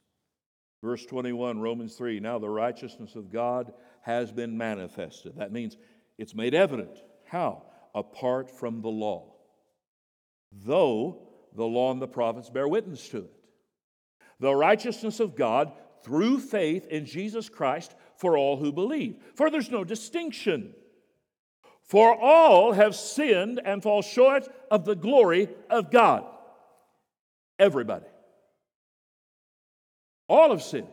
Verse 0.82 1.04
21, 1.06 1.60
Romans 1.60 1.94
3 1.96 2.20
Now 2.20 2.38
the 2.38 2.48
righteousness 2.48 3.14
of 3.14 3.32
God 3.32 3.72
has 4.02 4.30
been 4.30 4.56
manifested. 4.56 5.34
That 5.36 5.52
means 5.52 5.76
it's 6.18 6.34
made 6.34 6.54
evident. 6.54 6.96
How? 7.26 7.62
Apart 7.94 8.50
from 8.50 8.80
the 8.80 8.88
law. 8.88 9.34
Though 10.52 11.28
the 11.54 11.64
law 11.64 11.92
and 11.92 12.00
the 12.00 12.08
prophets 12.08 12.50
bear 12.50 12.68
witness 12.68 13.08
to 13.10 13.18
it. 13.18 13.32
The 14.40 14.54
righteousness 14.54 15.20
of 15.20 15.36
God 15.36 15.72
through 16.02 16.40
faith 16.40 16.86
in 16.88 17.06
Jesus 17.06 17.48
Christ 17.48 17.94
for 18.16 18.36
all 18.36 18.56
who 18.56 18.72
believe. 18.72 19.16
For 19.34 19.50
there's 19.50 19.70
no 19.70 19.84
distinction. 19.84 20.74
For 21.82 22.14
all 22.14 22.72
have 22.72 22.94
sinned 22.94 23.60
and 23.64 23.82
fall 23.82 24.02
short 24.02 24.48
of 24.70 24.84
the 24.84 24.96
glory 24.96 25.48
of 25.70 25.90
God. 25.90 26.24
Everybody. 27.58 28.06
All 30.28 30.50
have 30.50 30.62
sinned, 30.62 30.88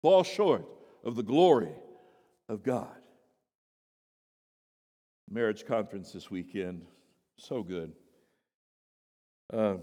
fall 0.00 0.22
short 0.22 0.64
of 1.04 1.16
the 1.16 1.24
glory 1.24 1.72
of 2.50 2.64
God. 2.64 2.96
Marriage 5.30 5.64
conference 5.64 6.10
this 6.12 6.30
weekend, 6.30 6.84
so 7.36 7.62
good. 7.62 7.92
Uh, 9.52 9.76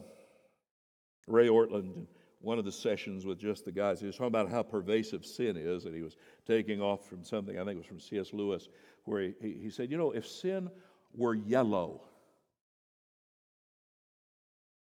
Ray 1.28 1.48
Ortlund, 1.48 2.08
one 2.42 2.60
of 2.60 2.66
the 2.66 2.72
sessions 2.72 3.26
with 3.26 3.40
just 3.40 3.64
the 3.64 3.72
guys, 3.72 4.02
he 4.02 4.06
was 4.06 4.18
talking 4.18 4.28
about 4.28 4.52
how 4.52 4.64
pervasive 4.64 5.26
sin 5.26 5.56
is, 5.56 5.86
and 5.86 5.96
he 5.96 6.02
was 6.02 6.18
taking 6.46 6.82
off 6.82 7.08
from 7.08 7.24
something, 7.24 7.58
I 7.58 7.64
think 7.64 7.76
it 7.76 7.78
was 7.78 7.86
from 7.86 8.02
C.S. 8.02 8.34
Lewis, 8.34 8.68
where 9.06 9.22
he, 9.22 9.34
he, 9.40 9.54
he 9.64 9.70
said, 9.70 9.90
You 9.90 9.98
know, 9.98 10.12
if 10.12 10.28
sin 10.28 10.70
were 11.16 11.36
yellow, 11.36 12.02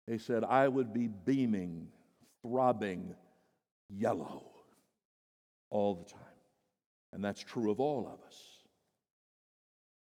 he 0.06 0.18
said, 0.18 0.44
I 0.44 0.68
would 0.68 0.92
be 0.92 1.08
beaming, 1.08 1.88
throbbing 2.42 3.16
yellow 3.88 4.44
all 5.68 5.96
the 5.96 6.04
time. 6.04 6.31
And 7.12 7.24
that's 7.24 7.42
true 7.42 7.70
of 7.70 7.80
all 7.80 8.06
of 8.06 8.26
us. 8.26 8.38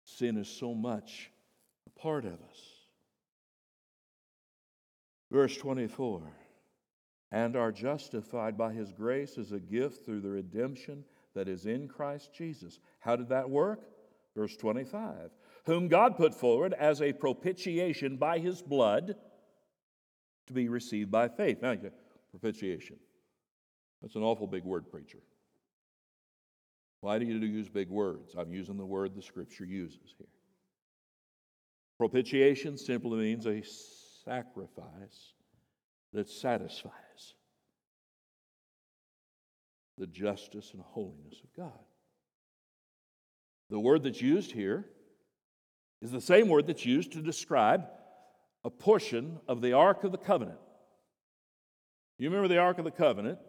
Sin 0.05 0.37
is 0.37 0.47
so 0.47 0.73
much 0.73 1.31
a 1.85 1.99
part 1.99 2.25
of 2.25 2.33
us. 2.33 2.59
Verse 5.31 5.55
24 5.57 6.21
and 7.33 7.55
are 7.55 7.71
justified 7.71 8.57
by 8.57 8.73
his 8.73 8.91
grace 8.91 9.37
as 9.37 9.53
a 9.53 9.59
gift 9.59 10.05
through 10.05 10.19
the 10.19 10.29
redemption 10.29 11.05
that 11.33 11.47
is 11.47 11.65
in 11.65 11.87
Christ 11.87 12.33
Jesus. 12.33 12.79
How 12.99 13.15
did 13.15 13.29
that 13.29 13.49
work? 13.49 13.79
Verse 14.35 14.55
25 14.57 15.31
whom 15.65 15.87
God 15.87 16.17
put 16.17 16.33
forward 16.33 16.73
as 16.73 17.01
a 17.01 17.13
propitiation 17.13 18.17
by 18.17 18.39
his 18.39 18.61
blood 18.61 19.15
to 20.47 20.53
be 20.53 20.67
received 20.67 21.11
by 21.11 21.27
faith. 21.27 21.61
Now, 21.61 21.75
propitiation. 22.31 22.97
That's 24.01 24.15
an 24.15 24.23
awful 24.23 24.47
big 24.47 24.63
word, 24.63 24.89
preacher. 24.89 25.19
Why 27.01 27.17
do 27.17 27.25
you 27.25 27.35
use 27.35 27.67
big 27.67 27.89
words? 27.89 28.35
I'm 28.37 28.53
using 28.53 28.77
the 28.77 28.85
word 28.85 29.15
the 29.15 29.21
scripture 29.21 29.65
uses 29.65 30.15
here. 30.17 30.27
Propitiation 31.97 32.77
simply 32.77 33.17
means 33.17 33.45
a 33.45 33.63
sacrifice 34.23 35.33
that 36.13 36.29
satisfies 36.29 36.91
the 39.97 40.07
justice 40.07 40.71
and 40.73 40.81
holiness 40.81 41.41
of 41.43 41.53
God. 41.55 41.79
The 43.69 43.79
word 43.79 44.03
that's 44.03 44.21
used 44.21 44.51
here 44.51 44.85
is 46.01 46.11
the 46.11 46.21
same 46.21 46.49
word 46.49 46.67
that's 46.67 46.85
used 46.85 47.13
to 47.13 47.21
describe 47.21 47.85
a 48.63 48.69
portion 48.69 49.39
of 49.47 49.61
the 49.61 49.73
Ark 49.73 50.03
of 50.03 50.11
the 50.11 50.17
Covenant. 50.17 50.59
You 52.17 52.29
remember 52.29 52.47
the 52.47 52.59
Ark 52.59 52.77
of 52.77 52.85
the 52.85 52.91
Covenant? 52.91 53.39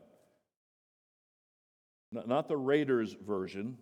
Not 2.13 2.49
the 2.49 2.57
Raiders 2.57 3.17
version, 3.27 3.79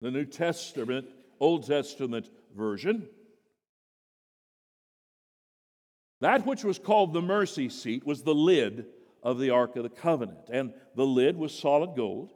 the 0.00 0.10
New 0.10 0.24
Testament, 0.24 1.06
Old 1.40 1.66
Testament 1.66 2.30
version. 2.56 3.08
That 6.20 6.46
which 6.46 6.62
was 6.62 6.78
called 6.78 7.12
the 7.12 7.20
mercy 7.20 7.68
seat 7.68 8.06
was 8.06 8.22
the 8.22 8.34
lid 8.34 8.86
of 9.24 9.40
the 9.40 9.50
Ark 9.50 9.74
of 9.74 9.82
the 9.82 9.88
Covenant. 9.88 10.48
And 10.50 10.72
the 10.94 11.06
lid 11.06 11.36
was 11.36 11.52
solid 11.52 11.96
gold. 11.96 12.32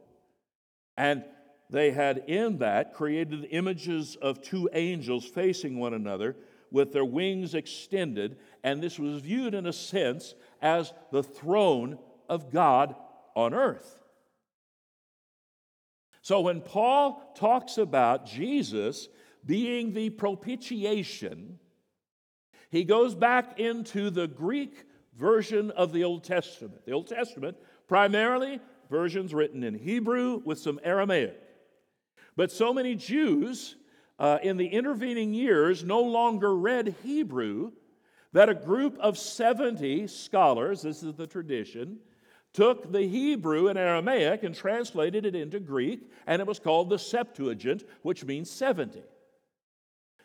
And 0.96 1.24
they 1.70 1.92
had 1.92 2.24
in 2.26 2.58
that 2.58 2.94
created 2.94 3.46
images 3.50 4.16
of 4.16 4.42
two 4.42 4.68
angels 4.72 5.24
facing 5.24 5.78
one 5.78 5.94
another 5.94 6.36
with 6.72 6.92
their 6.92 7.04
wings 7.04 7.54
extended. 7.54 8.38
And 8.64 8.82
this 8.82 8.98
was 8.98 9.20
viewed, 9.20 9.54
in 9.54 9.66
a 9.66 9.72
sense, 9.72 10.34
as 10.60 10.92
the 11.12 11.22
throne 11.22 11.98
of 12.28 12.52
God 12.52 12.96
on 13.36 13.54
earth. 13.54 14.02
So 16.26 16.40
when 16.40 16.60
Paul 16.60 17.22
talks 17.36 17.78
about 17.78 18.26
Jesus 18.26 19.08
being 19.44 19.92
the 19.92 20.10
propitiation, 20.10 21.60
he 22.68 22.82
goes 22.82 23.14
back 23.14 23.60
into 23.60 24.10
the 24.10 24.26
Greek 24.26 24.86
version 25.16 25.70
of 25.70 25.92
the 25.92 26.02
Old 26.02 26.24
Testament. 26.24 26.84
The 26.84 26.90
Old 26.90 27.06
Testament, 27.06 27.56
primarily 27.86 28.58
versions 28.90 29.34
written 29.34 29.62
in 29.62 29.76
Hebrew 29.76 30.42
with 30.44 30.58
some 30.58 30.80
Aramaic. 30.82 31.40
But 32.34 32.50
so 32.50 32.74
many 32.74 32.96
Jews 32.96 33.76
uh, 34.18 34.38
in 34.42 34.56
the 34.56 34.66
intervening 34.66 35.32
years 35.32 35.84
no 35.84 36.00
longer 36.00 36.56
read 36.56 36.96
Hebrew 37.04 37.70
that 38.32 38.48
a 38.48 38.54
group 38.54 38.98
of 38.98 39.16
70 39.16 40.08
scholars, 40.08 40.82
this 40.82 41.04
is 41.04 41.14
the 41.14 41.28
tradition, 41.28 42.00
took 42.56 42.90
the 42.90 43.02
Hebrew 43.02 43.68
and 43.68 43.78
Aramaic 43.78 44.42
and 44.42 44.54
translated 44.54 45.26
it 45.26 45.34
into 45.34 45.60
Greek, 45.60 46.10
and 46.26 46.40
it 46.40 46.48
was 46.48 46.58
called 46.58 46.88
the 46.88 46.98
Septuagint, 46.98 47.84
which 48.00 48.24
means 48.24 48.50
70. 48.50 49.02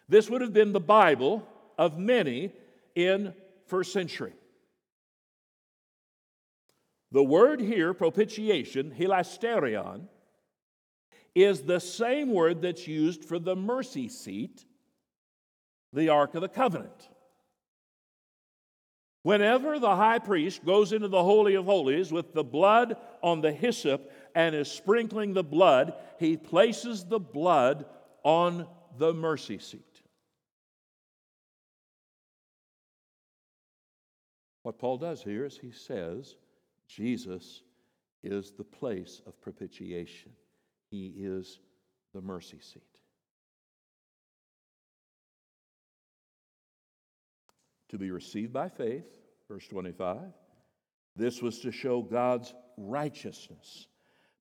This 0.08 0.30
would 0.30 0.40
have 0.40 0.54
been 0.54 0.72
the 0.72 0.80
Bible 0.80 1.46
of 1.78 2.00
many 2.00 2.54
in 2.96 3.34
first 3.68 3.92
century. 3.92 4.32
The 7.12 7.22
word 7.22 7.60
here, 7.60 7.94
propitiation, 7.94 8.96
hilasterion, 8.98 10.08
is 11.36 11.64
the 11.64 11.82
same 11.82 12.32
word 12.32 12.62
that's 12.62 12.88
used 12.88 13.26
for 13.26 13.40
the 13.40 13.58
mercy 13.58 14.08
seat, 14.08 14.64
the 15.92 16.08
Ark 16.08 16.36
of 16.36 16.42
the 16.42 16.48
Covenant. 16.48 17.10
Whenever 19.24 19.78
the 19.80 19.96
high 19.96 20.20
priest 20.20 20.66
goes 20.66 20.94
into 20.94 21.08
the 21.08 21.24
Holy 21.24 21.56
of 21.56 21.66
Holies 21.66 22.12
with 22.12 22.34
the 22.34 22.44
blood 22.44 22.98
on 23.22 23.42
the 23.42 23.52
hyssop 23.52 24.12
and 24.34 24.56
is 24.56 24.72
sprinkling 24.72 25.34
the 25.34 25.44
blood, 25.44 25.94
he 26.20 26.38
places 26.38 27.06
the 27.06 27.20
blood 27.20 27.86
on 28.24 28.68
the 28.98 29.14
mercy 29.14 29.60
seat. 29.60 30.02
What 34.64 34.80
Paul 34.80 34.98
does 34.98 35.24
here 35.24 35.46
is 35.46 35.58
he 35.58 35.72
says, 35.72 36.36
Jesus 36.88 37.62
is 38.24 38.52
the 38.52 38.64
place 38.64 39.22
of 39.26 39.40
propitiation, 39.42 40.32
He 40.90 41.14
is 41.18 41.60
the 42.14 42.22
mercy 42.22 42.60
seat. 42.60 42.91
To 47.92 47.98
be 47.98 48.12
received 48.12 48.54
by 48.54 48.70
faith, 48.70 49.06
verse 49.48 49.68
25, 49.68 50.18
this 51.16 51.42
was 51.42 51.60
to 51.60 51.72
show 51.72 52.02
God's 52.02 52.54
righteousness, 52.78 53.88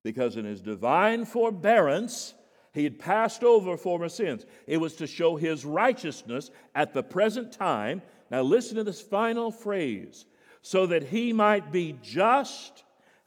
because 0.03 0.37
in 0.37 0.45
His 0.45 0.61
divine 0.61 1.25
forbearance, 1.25 2.33
he 2.73 2.83
had 2.85 2.99
passed 2.99 3.43
over 3.43 3.75
former 3.75 4.09
sins. 4.09 4.45
It 4.65 4.77
was 4.77 4.95
to 4.95 5.07
show 5.07 5.35
his 5.35 5.65
righteousness 5.65 6.51
at 6.73 6.93
the 6.93 7.03
present 7.03 7.51
time. 7.51 8.01
Now, 8.29 8.43
listen 8.43 8.77
to 8.77 8.83
this 8.83 9.01
final 9.01 9.51
phrase 9.51 10.25
so 10.61 10.85
that 10.87 11.03
he 11.03 11.33
might 11.33 11.71
be 11.71 11.97
just 12.01 12.83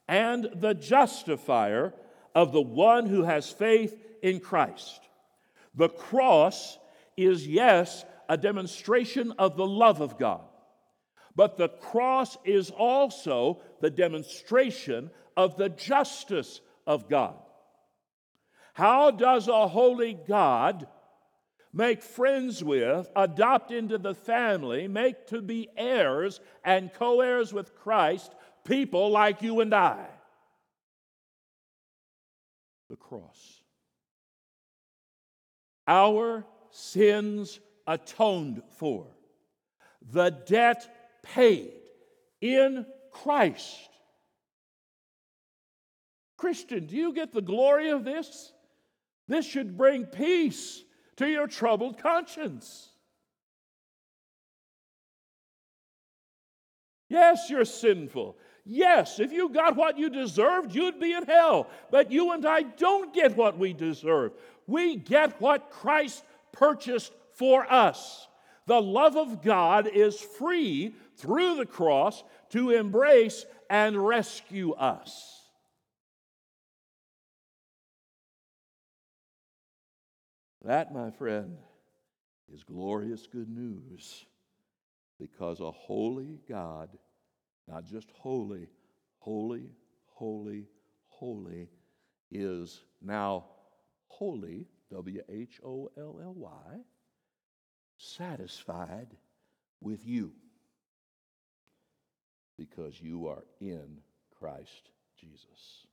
and 0.09 0.49
the 0.55 0.75
justifier 0.75 1.93
of 2.35 2.53
the 2.53 2.63
one 2.63 3.07
who 3.07 3.23
has 3.23 3.51
faith 3.51 3.99
in 4.23 4.41
Christ. 4.41 5.01
The 5.75 5.89
cross 5.89 6.79
is, 7.17 7.47
yes, 7.47 8.05
a 8.29 8.37
demonstration 8.37 9.33
of 9.39 9.57
the 9.57 9.67
love 9.67 10.01
of 10.01 10.19
God, 10.19 10.45
but 11.37 11.57
the 11.57 11.69
cross 11.69 12.37
is 12.45 12.71
also 12.71 13.61
the 13.81 13.91
demonstration 13.91 15.11
of 15.37 15.57
the 15.57 15.69
justice 15.69 16.61
of 16.87 17.09
God. 17.09 17.37
How 18.75 19.11
does 19.11 19.49
a 19.49 19.69
holy 19.69 20.15
God 20.15 20.87
make 21.75 22.03
friends 22.03 22.63
with, 22.63 23.11
adopt 23.17 23.73
into 23.73 23.99
the 23.99 24.15
family, 24.15 24.87
make 24.89 25.27
to 25.27 25.43
be 25.43 25.69
heirs 25.77 26.41
and 26.65 26.93
co 26.93 27.21
heirs 27.21 27.53
with 27.53 27.75
Christ 27.75 28.33
people 28.65 29.11
like 29.11 29.43
you 29.43 29.61
and 29.61 29.75
I. 29.75 30.07
The 32.89 32.97
cross. 32.97 33.63
Our 35.87 36.45
sins 36.71 37.61
atoned 37.87 38.63
for, 38.79 39.07
the 40.11 40.31
debt 40.31 41.23
paid 41.23 41.73
in 42.41 42.87
Christ. 43.11 43.89
Christian, 46.37 46.87
do 46.87 46.97
you 46.97 47.13
get 47.13 47.33
the 47.33 47.43
glory 47.43 47.91
of 47.91 48.05
this? 48.05 48.53
This 49.29 49.47
should 49.47 49.77
bring 49.77 50.05
peace 50.05 50.83
to 51.17 51.27
your 51.29 51.47
troubled 51.47 51.99
conscience. 51.99 52.91
Yes, 57.09 57.49
you're 57.49 57.65
sinful. 57.65 58.37
Yes, 58.67 59.21
if 59.21 59.31
you 59.33 59.51
got 59.51 59.77
what 59.77 59.99
you 59.99 60.09
deserved, 60.09 60.75
you'd 60.75 60.99
be 60.99 61.13
in 61.13 61.25
hell. 61.25 61.69
But 61.91 62.11
you 62.11 62.33
and 62.33 62.45
I 62.47 62.63
don't 62.63 63.15
get 63.15 63.37
what 63.37 63.59
we 63.59 63.73
deserve. 63.73 64.33
We 64.67 64.97
get 64.97 65.41
what 65.41 65.71
Christ 65.71 66.25
purchased 66.53 67.13
for 67.35 67.71
us. 67.71 68.29
The 68.67 68.81
love 68.81 69.17
of 69.17 69.43
God 69.43 69.87
is 69.87 70.19
free 70.21 70.95
through 71.17 71.57
the 71.57 71.67
cross 71.67 72.25
to 72.51 72.71
embrace 72.71 73.45
and 73.69 73.97
rescue 74.07 74.73
us. 74.73 75.43
That, 80.65 80.95
my 80.95 81.11
friend, 81.11 81.59
is 82.53 82.65
glorious 82.65 83.27
good 83.27 83.51
news 83.51 84.25
because 85.21 85.61
a 85.61 85.71
holy 85.71 86.41
God, 86.49 86.89
not 87.69 87.85
just 87.85 88.11
holy, 88.13 88.69
holy, 89.19 89.71
holy, 90.07 90.67
holy, 91.09 91.69
is 92.31 92.81
now 93.03 93.45
holy, 94.09 94.67
W 94.91 95.21
H 95.29 95.61
O 95.65 95.91
L 95.99 96.19
L 96.23 96.35
Y, 96.35 96.81
satisfied 97.99 99.09
with 99.81 100.07
you 100.07 100.33
because 102.59 103.01
you 103.01 103.29
are 103.29 103.45
in 103.61 103.99
Christ 104.39 104.91
Jesus. 105.19 105.87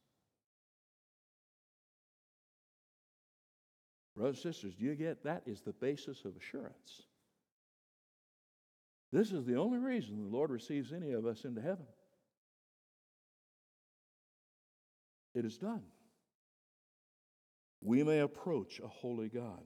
Brothers 4.15 4.43
and 4.43 4.53
sisters, 4.53 4.75
do 4.75 4.85
you 4.85 4.95
get 4.95 5.23
that 5.23 5.43
is 5.45 5.61
the 5.61 5.73
basis 5.73 6.25
of 6.25 6.35
assurance? 6.35 7.03
This 9.11 9.31
is 9.31 9.45
the 9.45 9.55
only 9.55 9.77
reason 9.77 10.29
the 10.29 10.35
Lord 10.35 10.51
receives 10.51 10.93
any 10.93 11.11
of 11.11 11.25
us 11.25 11.43
into 11.43 11.61
heaven. 11.61 11.85
It 15.33 15.45
is 15.45 15.57
done. 15.57 15.83
We 17.81 18.03
may 18.03 18.19
approach 18.19 18.79
a 18.79 18.87
holy 18.87 19.29
God. 19.29 19.63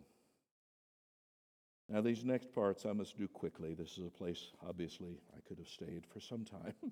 Now, 1.89 2.01
these 2.01 2.25
next 2.25 2.51
parts 2.53 2.85
I 2.85 2.93
must 2.93 3.17
do 3.17 3.27
quickly. 3.27 3.73
This 3.73 3.97
is 3.97 4.05
a 4.05 4.09
place, 4.09 4.51
obviously, 4.67 5.19
I 5.35 5.39
could 5.47 5.59
have 5.59 5.67
stayed 5.67 6.05
for 6.11 6.19
some 6.19 6.43
time. 6.43 6.73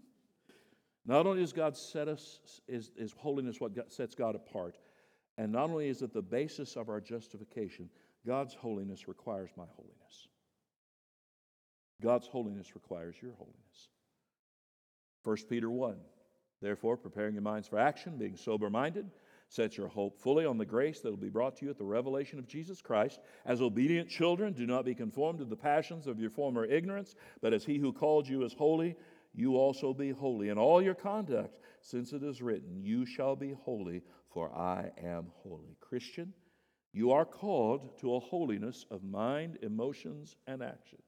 Not 1.06 1.26
only 1.26 1.42
does 1.42 1.52
God 1.52 1.76
set 1.76 2.08
us, 2.08 2.40
is, 2.68 2.92
is 2.96 3.14
holiness 3.18 3.60
what 3.60 3.76
God, 3.76 3.92
sets 3.92 4.16
God 4.16 4.36
apart, 4.36 4.78
and 5.38 5.52
not 5.52 5.70
only 5.70 5.90
is 5.90 6.02
it 6.02 6.14
the 6.14 6.22
basis 6.22 6.78
of 6.78 6.88
our 6.90 7.02
justification, 7.02 7.90
God's 8.26 8.54
holiness 8.54 9.08
requires 9.08 9.50
my 9.58 9.66
holiness. 9.76 10.28
God's 12.02 12.28
holiness 12.28 12.76
requires 12.76 13.16
your 13.22 13.34
holiness. 13.34 13.90
1 15.24 15.38
Peter 15.50 15.70
1 15.70 15.96
Therefore, 16.62 16.96
preparing 16.96 17.34
your 17.34 17.44
minds 17.44 17.68
for 17.68 17.78
action, 17.78 18.18
being 18.18 18.38
sober 18.38 18.70
minded, 18.70 19.12
Set 19.54 19.78
your 19.78 19.88
hope 19.88 20.18
fully 20.18 20.48
on 20.48 20.58
the 20.58 20.66
grace 20.66 21.02
that 21.02 21.12
will 21.12 21.16
be 21.16 21.30
brought 21.30 21.56
to 21.58 21.66
you 21.66 21.70
at 21.70 21.78
the 21.78 21.86
revelation 21.86 22.40
of 22.40 22.48
Jesus 22.48 22.82
Christ. 22.82 23.20
As 23.46 23.62
obedient 23.62 24.10
children, 24.10 24.52
do 24.52 24.66
not 24.66 24.84
be 24.84 24.96
conformed 24.96 25.38
to 25.38 25.46
the 25.46 25.56
passions 25.56 26.08
of 26.08 26.20
your 26.20 26.32
former 26.32 26.66
ignorance, 26.66 27.14
but 27.40 27.54
as 27.54 27.64
he 27.64 27.78
who 27.78 27.94
called 27.94 28.28
you 28.28 28.44
is 28.46 28.54
holy, 28.54 28.96
you 29.32 29.56
also 29.56 29.94
be 29.94 30.10
holy 30.10 30.50
in 30.50 30.58
all 30.58 30.82
your 30.82 30.96
conduct, 30.96 31.60
since 31.82 32.14
it 32.14 32.24
is 32.24 32.42
written, 32.42 32.82
You 32.82 33.06
shall 33.06 33.36
be 33.36 33.52
holy, 33.52 34.02
for 34.34 34.52
I 34.52 34.90
am 34.98 35.28
holy. 35.44 35.78
Christian, 35.80 36.34
you 36.92 37.12
are 37.12 37.24
called 37.24 38.00
to 38.00 38.16
a 38.16 38.20
holiness 38.20 38.88
of 38.90 39.04
mind, 39.04 39.60
emotions, 39.62 40.36
and 40.48 40.64
actions. 40.64 41.04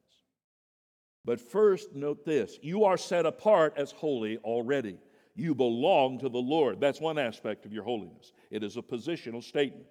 But 1.25 1.41
first, 1.41 1.95
note 1.95 2.23
this 2.25 2.59
you 2.61 2.83
are 2.83 2.97
set 2.97 3.25
apart 3.25 3.73
as 3.75 3.89
holy 3.89 4.37
already. 4.37 4.99
You 5.35 5.53
belong 5.53 6.19
to 6.19 6.29
the 6.29 6.37
Lord. 6.37 6.79
That's 6.79 7.01
one 7.01 7.17
aspect 7.19 7.65
of 7.65 7.73
your 7.73 7.83
holiness. 7.83 8.31
It 8.49 8.63
is 8.63 8.77
a 8.77 8.81
positional 8.81 9.43
statement. 9.43 9.85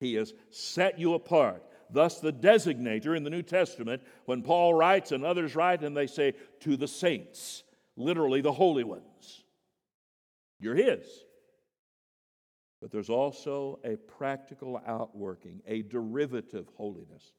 He 0.00 0.14
has 0.14 0.32
set 0.50 0.98
you 0.98 1.14
apart. 1.14 1.62
Thus, 1.90 2.20
the 2.20 2.32
designator 2.32 3.16
in 3.16 3.24
the 3.24 3.30
New 3.30 3.42
Testament, 3.42 4.02
when 4.24 4.42
Paul 4.42 4.74
writes 4.74 5.12
and 5.12 5.24
others 5.24 5.54
write, 5.54 5.82
and 5.82 5.96
they 5.96 6.06
say, 6.06 6.34
to 6.60 6.76
the 6.76 6.88
saints, 6.88 7.64
literally 7.96 8.40
the 8.40 8.52
holy 8.52 8.84
ones. 8.84 9.44
You're 10.60 10.74
His. 10.74 11.06
But 12.80 12.90
there's 12.92 13.10
also 13.10 13.80
a 13.84 13.96
practical 13.96 14.80
outworking, 14.86 15.60
a 15.66 15.82
derivative 15.82 16.68
holiness, 16.76 17.32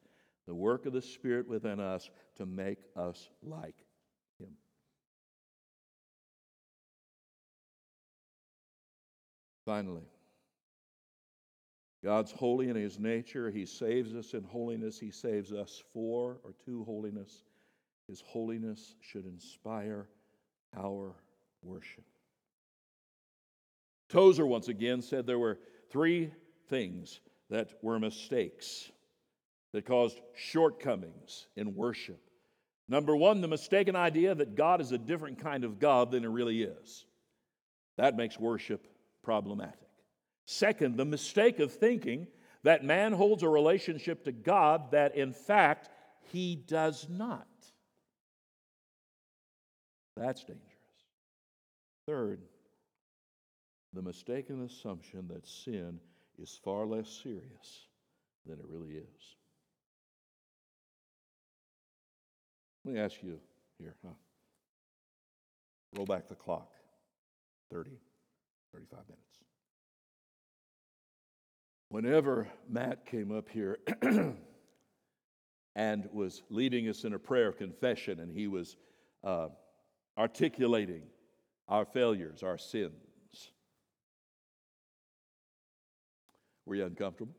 the 0.46 0.54
work 0.54 0.86
of 0.86 0.92
the 0.92 1.02
Spirit 1.02 1.48
within 1.48 1.80
us 1.80 2.10
to 2.36 2.46
make 2.46 2.78
us 2.96 3.30
like 3.42 3.76
Finally, 9.70 10.08
God's 12.02 12.32
holy 12.32 12.70
in 12.70 12.74
his 12.74 12.98
nature. 12.98 13.52
He 13.52 13.64
saves 13.66 14.16
us 14.16 14.34
in 14.34 14.42
holiness. 14.42 14.98
He 14.98 15.12
saves 15.12 15.52
us 15.52 15.84
for 15.92 16.40
or 16.42 16.54
to 16.64 16.82
holiness. 16.82 17.44
His 18.08 18.20
holiness 18.20 18.96
should 19.00 19.26
inspire 19.26 20.08
our 20.76 21.14
worship. 21.62 22.02
Tozer 24.08 24.44
once 24.44 24.66
again 24.66 25.02
said 25.02 25.24
there 25.24 25.38
were 25.38 25.60
three 25.88 26.32
things 26.68 27.20
that 27.48 27.70
were 27.80 28.00
mistakes 28.00 28.90
that 29.72 29.86
caused 29.86 30.20
shortcomings 30.34 31.46
in 31.54 31.76
worship. 31.76 32.18
Number 32.88 33.14
one, 33.14 33.40
the 33.40 33.46
mistaken 33.46 33.94
idea 33.94 34.34
that 34.34 34.56
God 34.56 34.80
is 34.80 34.90
a 34.90 34.98
different 34.98 35.38
kind 35.38 35.62
of 35.62 35.78
God 35.78 36.10
than 36.10 36.24
He 36.24 36.28
really 36.28 36.60
is. 36.64 37.04
That 37.98 38.16
makes 38.16 38.36
worship 38.36 38.84
problematic. 39.22 39.88
Second, 40.46 40.96
the 40.96 41.04
mistake 41.04 41.58
of 41.58 41.72
thinking 41.72 42.26
that 42.62 42.84
man 42.84 43.12
holds 43.12 43.42
a 43.42 43.48
relationship 43.48 44.24
to 44.24 44.32
God 44.32 44.90
that 44.90 45.14
in 45.14 45.32
fact 45.32 45.88
he 46.32 46.56
does 46.56 47.06
not. 47.08 47.46
That's 50.16 50.42
dangerous. 50.44 50.66
Third, 52.06 52.40
the 53.92 54.02
mistaken 54.02 54.64
assumption 54.64 55.28
that 55.28 55.46
sin 55.46 55.98
is 56.38 56.58
far 56.62 56.86
less 56.86 57.08
serious 57.22 57.86
than 58.46 58.58
it 58.58 58.66
really 58.68 58.94
is. 58.94 59.36
Let 62.84 62.94
me 62.94 63.00
ask 63.00 63.22
you 63.22 63.38
here, 63.78 63.94
huh? 64.04 64.14
Roll 65.96 66.06
back 66.06 66.28
the 66.28 66.34
clock 66.34 66.72
30. 67.72 67.90
35 68.72 68.98
minutes. 69.08 69.38
Whenever 71.88 72.48
Matt 72.68 73.04
came 73.04 73.36
up 73.36 73.48
here 73.48 73.78
and 75.74 76.08
was 76.12 76.42
leading 76.48 76.88
us 76.88 77.04
in 77.04 77.14
a 77.14 77.18
prayer 77.18 77.48
of 77.48 77.56
confession, 77.56 78.20
and 78.20 78.30
he 78.30 78.46
was 78.46 78.76
uh, 79.24 79.48
articulating 80.16 81.02
our 81.68 81.84
failures, 81.84 82.42
our 82.42 82.58
sins, 82.58 82.92
were 86.64 86.76
you 86.76 86.84
uncomfortable? 86.84 87.34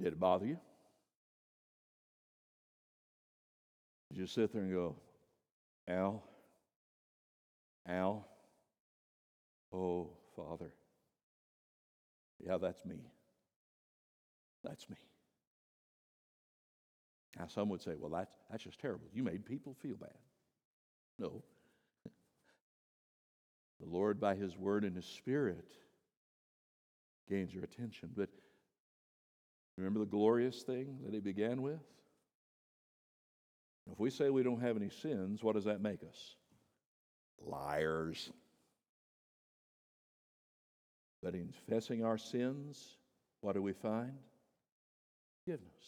Did 0.00 0.12
it 0.12 0.20
bother 0.20 0.46
you? 0.46 0.58
Did 4.10 4.18
you 4.20 4.26
sit 4.26 4.52
there 4.52 4.62
and 4.62 4.72
go, 4.72 4.96
Al, 5.88 6.22
Al, 7.86 8.28
Oh, 9.72 10.10
Father. 10.36 10.72
Yeah, 12.44 12.58
that's 12.58 12.84
me. 12.84 12.96
That's 14.64 14.88
me. 14.88 14.96
Now, 17.38 17.46
some 17.46 17.68
would 17.68 17.82
say, 17.82 17.92
well, 17.98 18.10
that's, 18.10 18.34
that's 18.50 18.64
just 18.64 18.80
terrible. 18.80 19.06
You 19.12 19.22
made 19.22 19.44
people 19.44 19.74
feel 19.80 19.96
bad. 19.96 20.16
No. 21.18 21.42
The 23.80 23.86
Lord, 23.86 24.18
by 24.18 24.34
His 24.34 24.58
Word 24.58 24.84
and 24.84 24.96
His 24.96 25.04
Spirit, 25.04 25.72
gains 27.30 27.54
your 27.54 27.62
attention. 27.62 28.10
But 28.16 28.28
remember 29.76 30.00
the 30.00 30.06
glorious 30.06 30.62
thing 30.64 30.98
that 31.04 31.14
He 31.14 31.20
began 31.20 31.62
with? 31.62 31.78
If 33.92 34.00
we 34.00 34.10
say 34.10 34.30
we 34.30 34.42
don't 34.42 34.60
have 34.60 34.76
any 34.76 34.90
sins, 34.90 35.44
what 35.44 35.54
does 35.54 35.64
that 35.64 35.80
make 35.80 36.02
us? 36.02 36.34
Liars. 37.40 38.30
But 41.28 41.34
in 41.34 41.52
confessing 41.66 42.06
our 42.06 42.16
sins, 42.16 42.96
what 43.42 43.54
do 43.54 43.60
we 43.60 43.74
find? 43.74 44.14
Forgiveness. 45.44 45.84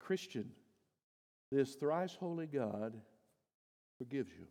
Christian, 0.00 0.50
this 1.52 1.76
thrice 1.76 2.16
holy 2.18 2.48
God 2.48 2.94
forgives 3.96 4.32
you. 4.32 4.46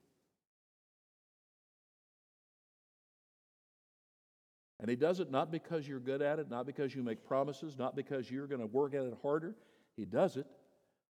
And 4.79 4.89
He 4.89 4.95
does 4.95 5.19
it 5.19 5.29
not 5.29 5.51
because 5.51 5.85
you're 5.85 5.99
good 5.99 6.21
at 6.21 6.39
it, 6.39 6.49
not 6.49 6.65
because 6.65 6.95
you 6.95 7.03
make 7.03 7.27
promises, 7.27 7.77
not 7.77 7.93
because 7.93 8.31
you're 8.31 8.47
going 8.47 8.61
to 8.61 8.67
work 8.67 8.93
at 8.93 9.03
it 9.03 9.17
harder. 9.21 9.53
He 9.97 10.05
does 10.05 10.37
it 10.37 10.47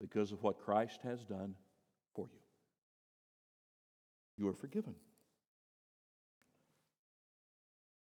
because 0.02 0.34
of 0.34 0.44
what 0.44 0.60
Christ 0.60 1.00
has 1.04 1.24
done 1.24 1.56
you 4.38 4.48
are 4.48 4.54
forgiven. 4.54 4.96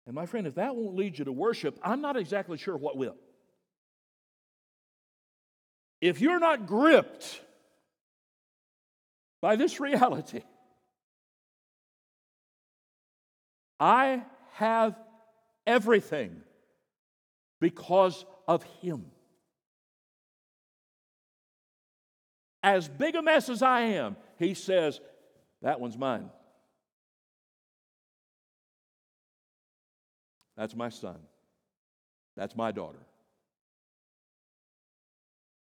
And 0.05 0.15
my 0.15 0.25
friend, 0.25 0.47
if 0.47 0.55
that 0.55 0.75
won't 0.75 0.95
lead 0.95 1.19
you 1.19 1.25
to 1.25 1.31
worship, 1.31 1.77
I'm 1.83 2.01
not 2.01 2.15
exactly 2.15 2.57
sure 2.57 2.77
what 2.77 2.95
will. 2.95 3.15
If 5.99 6.21
you're 6.21 6.39
not 6.39 6.65
gripped 6.65 7.41
by 9.41 9.55
this 9.55 9.79
reality, 9.79 10.41
I 13.79 14.23
have 14.53 14.95
everything 15.65 16.41
because 17.59 18.25
of 18.47 18.63
Him. 18.81 19.05
As 22.63 22.87
big 22.87 23.15
a 23.15 23.21
mess 23.21 23.49
as 23.49 23.61
I 23.61 23.81
am, 23.81 24.15
He 24.37 24.53
says, 24.53 24.99
that 25.61 25.79
one's 25.79 25.97
mine. 25.97 26.29
That's 30.55 30.75
my 30.75 30.89
son. 30.89 31.17
That's 32.35 32.55
my 32.55 32.71
daughter. 32.71 32.99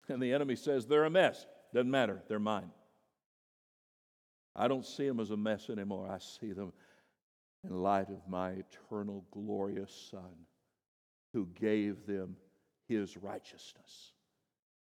And 0.07 0.21
the 0.21 0.33
enemy 0.33 0.55
says 0.55 0.87
they're 0.87 1.05
a 1.05 1.09
mess. 1.09 1.45
Doesn't 1.73 1.91
matter, 1.91 2.21
they're 2.27 2.39
mine. 2.39 2.71
I 4.55 4.67
don't 4.67 4.85
see 4.85 5.07
them 5.07 5.19
as 5.19 5.29
a 5.29 5.37
mess 5.37 5.69
anymore. 5.69 6.09
I 6.09 6.17
see 6.17 6.51
them 6.51 6.73
in 7.63 7.71
light 7.71 8.09
of 8.09 8.27
my 8.27 8.51
eternal, 8.51 9.25
glorious 9.31 10.09
Son 10.11 10.45
who 11.33 11.47
gave 11.59 12.05
them 12.07 12.35
his 12.87 13.17
righteousness 13.17 14.13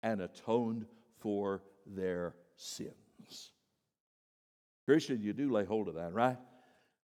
and 0.02 0.20
atoned 0.20 0.84
for 1.18 1.62
their 1.86 2.34
sins. 2.56 3.52
Christian, 4.86 5.20
you 5.20 5.32
do 5.32 5.52
lay 5.52 5.64
hold 5.64 5.88
of 5.88 5.96
that, 5.96 6.14
right? 6.14 6.38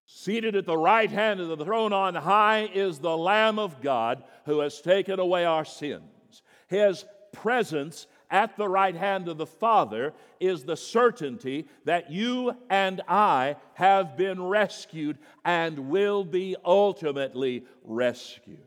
Seated 0.05 0.55
at 0.55 0.65
the 0.65 0.77
right 0.77 1.11
hand 1.11 1.39
of 1.39 1.49
the 1.49 1.65
throne 1.65 1.93
on 1.93 2.15
high 2.15 2.69
is 2.73 2.99
the 2.99 3.15
Lamb 3.15 3.59
of 3.59 3.81
God 3.81 4.23
who 4.45 4.59
has 4.59 4.81
taken 4.81 5.19
away 5.19 5.45
our 5.45 5.65
sins. 5.65 6.43
His 6.67 7.05
presence 7.33 8.07
at 8.29 8.57
the 8.57 8.67
right 8.67 8.95
hand 8.95 9.27
of 9.27 9.37
the 9.37 9.45
Father 9.45 10.13
is 10.39 10.63
the 10.63 10.77
certainty 10.77 11.67
that 11.85 12.11
you 12.11 12.55
and 12.69 13.01
I 13.07 13.57
have 13.73 14.17
been 14.17 14.41
rescued 14.41 15.17
and 15.43 15.89
will 15.89 16.23
be 16.23 16.55
ultimately 16.65 17.65
rescued. 17.83 18.59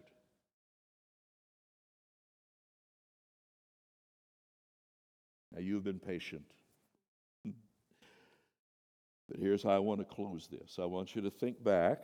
Now, 5.53 5.61
you've 5.61 5.85
been 5.85 6.01
patient. 6.01 6.56
But 9.29 9.41
here's 9.41 9.62
how 9.62 9.70
I 9.70 9.79
want 9.79 10.01
to 10.01 10.05
close 10.05 10.49
this 10.49 10.79
I 10.81 10.85
want 10.85 11.14
you 11.14 11.22
to 11.22 11.31
think 11.31 11.62
back, 11.62 12.03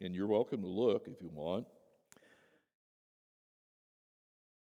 and 0.00 0.14
you're 0.14 0.26
welcome 0.26 0.62
to 0.62 0.68
look 0.68 1.06
if 1.06 1.20
you 1.20 1.30
want. 1.32 1.66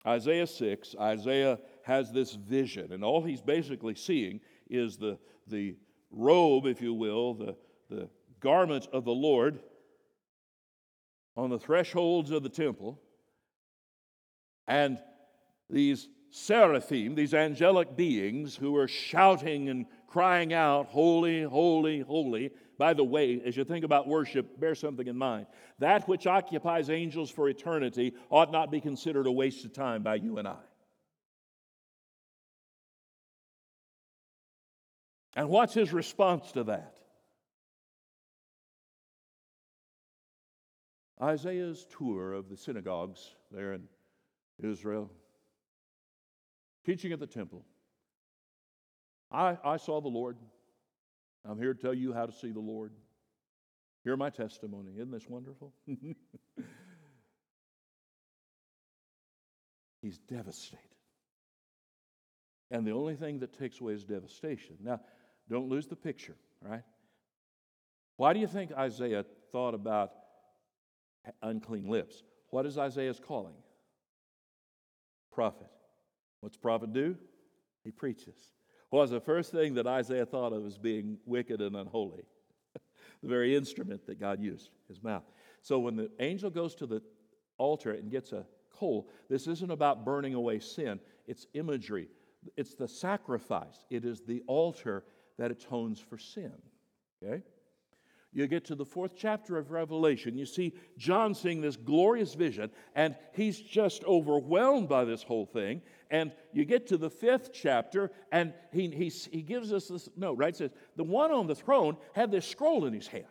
Isaiah 0.05 0.45
6, 0.45 0.95
Isaiah 1.01 1.57
has 1.83 2.11
this 2.11 2.35
vision, 2.35 2.91
and 2.91 3.03
all 3.03 3.23
he's 3.23 3.41
basically 3.41 3.95
seeing 3.95 4.39
is 4.69 4.97
the, 4.97 5.17
the 5.47 5.75
robe, 6.11 6.67
if 6.67 6.79
you 6.79 6.93
will, 6.93 7.33
the, 7.33 7.55
the 7.89 8.09
garment 8.39 8.87
of 8.93 9.03
the 9.03 9.11
Lord 9.11 9.59
on 11.35 11.49
the 11.49 11.59
thresholds 11.59 12.29
of 12.29 12.43
the 12.43 12.49
temple, 12.49 13.01
and 14.67 14.99
these 15.69 16.07
seraphim, 16.29 17.15
these 17.15 17.33
angelic 17.33 17.95
beings 17.95 18.55
who 18.55 18.75
are 18.75 18.87
shouting 18.87 19.69
and 19.69 19.85
crying 20.15 20.53
out, 20.53 20.85
Holy, 20.85 21.43
holy, 21.43 21.99
holy. 21.99 22.49
By 22.77 22.93
the 22.93 23.03
way, 23.03 23.41
as 23.45 23.57
you 23.57 23.65
think 23.65 23.83
about 23.83 24.07
worship, 24.07 24.57
bear 24.57 24.73
something 24.73 25.07
in 25.07 25.17
mind. 25.17 25.45
That 25.79 26.07
which 26.07 26.25
occupies 26.25 26.89
angels 26.89 27.29
for 27.29 27.49
eternity 27.49 28.13
ought 28.29 28.49
not 28.49 28.71
be 28.71 28.79
considered 28.79 29.27
a 29.27 29.31
waste 29.31 29.65
of 29.65 29.73
time 29.73 30.03
by 30.03 30.15
you 30.15 30.37
and 30.37 30.47
I. 30.47 30.55
And 35.35 35.49
what's 35.49 35.73
his 35.73 35.91
response 35.91 36.49
to 36.53 36.63
that? 36.63 36.95
Isaiah's 41.21 41.85
tour 41.97 42.31
of 42.31 42.47
the 42.47 42.55
synagogues 42.55 43.35
there 43.51 43.73
in 43.73 43.89
Israel, 44.63 45.11
teaching 46.85 47.11
at 47.11 47.19
the 47.19 47.27
temple. 47.27 47.65
I, 49.31 49.57
I 49.63 49.77
saw 49.77 50.01
the 50.01 50.07
Lord. 50.07 50.37
I'm 51.47 51.59
here 51.59 51.73
to 51.73 51.81
tell 51.81 51.93
you 51.93 52.13
how 52.13 52.25
to 52.25 52.31
see 52.31 52.51
the 52.51 52.59
Lord. 52.59 52.91
Hear 54.03 54.17
my 54.17 54.29
testimony. 54.29 54.93
Isn't 54.95 55.11
this 55.11 55.27
wonderful? 55.27 55.73
He's 60.01 60.19
devastated. 60.19 60.79
And 62.71 62.85
the 62.85 62.91
only 62.91 63.15
thing 63.15 63.39
that 63.39 63.57
takes 63.57 63.79
away 63.79 63.93
his 63.93 64.03
devastation. 64.03 64.77
Now, 64.83 64.99
don't 65.49 65.69
lose 65.69 65.87
the 65.87 65.95
picture, 65.95 66.35
right? 66.61 66.83
Why 68.17 68.33
do 68.33 68.39
you 68.39 68.47
think 68.47 68.71
Isaiah 68.71 69.25
thought 69.51 69.73
about 69.73 70.11
unclean 71.41 71.87
lips? 71.87 72.23
What 72.49 72.65
is 72.65 72.77
Isaiah's 72.77 73.19
calling? 73.19 73.55
Prophet. 75.31 75.69
What's 76.41 76.57
prophet 76.57 76.93
do? 76.93 77.17
He 77.83 77.91
preaches. 77.91 78.37
Was 78.95 79.09
the 79.09 79.19
first 79.19 79.51
thing 79.51 79.73
that 79.73 79.87
Isaiah 79.87 80.25
thought 80.25 80.53
of 80.53 80.65
as 80.65 80.77
being 80.77 81.17
wicked 81.25 81.59
and 81.59 81.75
unholy? 81.75 82.23
the 83.21 83.27
very 83.27 83.53
instrument 83.53 84.07
that 84.07 84.21
God 84.21 84.39
used, 84.39 84.69
his 84.87 85.03
mouth. 85.03 85.25
So 85.61 85.79
when 85.79 85.97
the 85.97 86.09
angel 86.21 86.49
goes 86.49 86.75
to 86.75 86.85
the 86.85 87.01
altar 87.57 87.91
and 87.91 88.09
gets 88.09 88.31
a 88.31 88.45
coal, 88.73 89.09
this 89.29 89.47
isn't 89.47 89.69
about 89.69 90.05
burning 90.05 90.33
away 90.33 90.59
sin, 90.59 91.01
it's 91.27 91.45
imagery. 91.53 92.07
It's 92.55 92.75
the 92.75 92.87
sacrifice, 92.87 93.83
it 93.89 94.05
is 94.05 94.21
the 94.21 94.41
altar 94.47 95.03
that 95.37 95.51
atones 95.51 95.99
for 95.99 96.17
sin. 96.17 96.53
Okay? 97.21 97.43
You 98.35 98.47
get 98.47 98.65
to 98.65 98.75
the 98.75 98.83
fourth 98.83 99.13
chapter 99.15 99.57
of 99.57 99.71
Revelation, 99.71 100.37
you 100.37 100.45
see 100.45 100.73
John 100.97 101.33
seeing 101.33 101.61
this 101.61 101.77
glorious 101.77 102.33
vision, 102.33 102.69
and 102.93 103.15
he's 103.31 103.57
just 103.57 104.03
overwhelmed 104.03 104.89
by 104.89 105.05
this 105.05 105.23
whole 105.23 105.45
thing. 105.45 105.81
And 106.11 106.33
you 106.51 106.65
get 106.65 106.87
to 106.87 106.97
the 106.97 107.09
fifth 107.09 107.51
chapter, 107.53 108.11
and 108.33 108.53
he, 108.73 108.89
he, 108.89 109.07
he 109.07 109.41
gives 109.41 109.71
us 109.71 109.87
this 109.87 110.09
note, 110.17 110.33
right? 110.37 110.49
It 110.49 110.57
says, 110.57 110.71
The 110.97 111.05
one 111.05 111.31
on 111.31 111.47
the 111.47 111.55
throne 111.55 111.95
had 112.13 112.29
this 112.29 112.45
scroll 112.45 112.83
in 112.85 112.93
his 112.93 113.07
hand. 113.07 113.23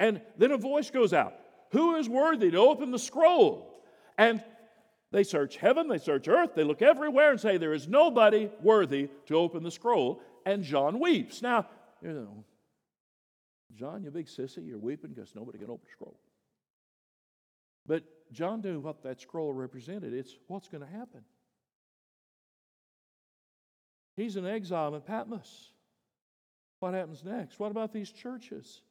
And 0.00 0.22
then 0.38 0.52
a 0.52 0.56
voice 0.58 0.90
goes 0.90 1.12
out 1.12 1.34
Who 1.72 1.96
is 1.96 2.08
worthy 2.08 2.50
to 2.52 2.58
open 2.58 2.90
the 2.90 2.98
scroll? 2.98 3.84
And 4.16 4.42
they 5.12 5.24
search 5.24 5.58
heaven, 5.58 5.88
they 5.88 5.98
search 5.98 6.26
earth, 6.26 6.54
they 6.54 6.64
look 6.64 6.80
everywhere 6.80 7.32
and 7.32 7.40
say, 7.40 7.58
There 7.58 7.74
is 7.74 7.86
nobody 7.86 8.48
worthy 8.62 9.10
to 9.26 9.36
open 9.36 9.62
the 9.62 9.70
scroll. 9.70 10.22
And 10.46 10.64
John 10.64 10.98
weeps. 10.98 11.42
Now, 11.42 11.66
you 12.00 12.12
know, 12.12 12.44
John, 13.74 14.02
you 14.02 14.10
big 14.10 14.26
sissy, 14.26 14.66
you're 14.66 14.78
weeping 14.78 15.12
because 15.12 15.34
nobody 15.34 15.58
can 15.58 15.70
open 15.70 15.84
the 15.84 15.92
scroll. 15.92 16.18
But 17.86 18.04
John 18.32 18.60
knew 18.60 18.80
what 18.80 19.02
that 19.02 19.20
scroll 19.20 19.52
represented. 19.52 20.12
It's 20.12 20.34
what's 20.46 20.68
going 20.68 20.82
to 20.82 20.90
happen. 20.90 21.22
He's 24.16 24.36
in 24.36 24.46
exile 24.46 24.94
in 24.94 25.00
Patmos. 25.00 25.72
What 26.80 26.94
happens 26.94 27.24
next? 27.24 27.58
What 27.58 27.70
about 27.70 27.92
these 27.92 28.10
churches? 28.10 28.82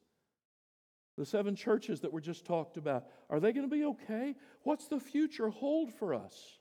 The 1.16 1.26
seven 1.26 1.56
churches 1.56 2.00
that 2.00 2.12
were 2.12 2.20
just 2.20 2.44
talked 2.44 2.76
about, 2.76 3.06
are 3.28 3.40
they 3.40 3.52
going 3.52 3.68
to 3.68 3.74
be 3.74 3.84
okay? 3.84 4.34
What's 4.62 4.86
the 4.86 5.00
future 5.00 5.48
hold 5.48 5.92
for 5.92 6.14
us? 6.14 6.58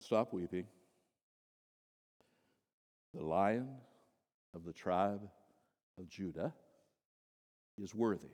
Stop 0.00 0.32
weeping. 0.32 0.64
The 3.14 3.22
lion 3.22 3.68
of 4.54 4.64
the 4.64 4.72
tribe 4.72 5.22
of 5.98 6.08
Judah 6.08 6.54
is 7.76 7.94
worthy. 7.94 8.28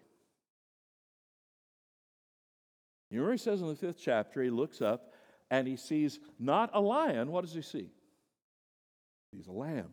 You 3.10 3.22
know 3.22 3.30
he 3.30 3.38
says 3.38 3.60
in 3.60 3.68
the 3.68 3.76
fifth 3.76 3.98
chapter? 4.00 4.42
He 4.42 4.50
looks 4.50 4.82
up 4.82 5.12
and 5.50 5.68
he 5.68 5.76
sees 5.76 6.18
not 6.38 6.70
a 6.72 6.80
lion. 6.80 7.30
What 7.30 7.44
does 7.44 7.54
he 7.54 7.62
see? 7.62 7.90
He's 9.30 9.46
a 9.46 9.52
lamb 9.52 9.90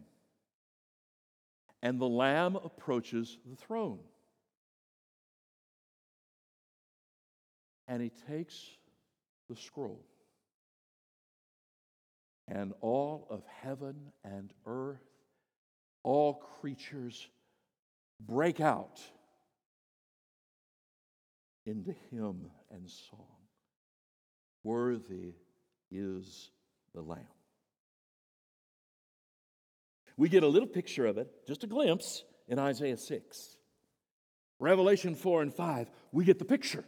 and 1.81 1.99
the 1.99 2.07
Lamb 2.07 2.55
approaches 2.55 3.37
the 3.49 3.55
throne. 3.55 3.99
And 7.87 8.01
he 8.01 8.11
takes 8.27 8.55
the 9.49 9.55
scroll. 9.55 10.05
And 12.51 12.73
all 12.81 13.27
of 13.29 13.43
heaven 13.61 13.95
and 14.25 14.51
earth, 14.65 14.99
all 16.03 16.33
creatures 16.59 17.29
break 18.19 18.59
out 18.59 18.99
into 21.65 21.95
hymn 22.09 22.51
and 22.69 22.89
song. 22.89 23.25
Worthy 24.65 25.35
is 25.89 26.51
the 26.93 27.01
Lamb. 27.01 27.23
We 30.17 30.27
get 30.27 30.43
a 30.43 30.47
little 30.47 30.67
picture 30.67 31.05
of 31.05 31.17
it, 31.17 31.29
just 31.47 31.63
a 31.63 31.67
glimpse, 31.67 32.25
in 32.49 32.59
Isaiah 32.59 32.97
6. 32.97 33.55
Revelation 34.59 35.15
4 35.15 35.41
and 35.41 35.53
5, 35.53 35.89
we 36.11 36.25
get 36.25 36.37
the 36.37 36.45
picture. 36.45 36.83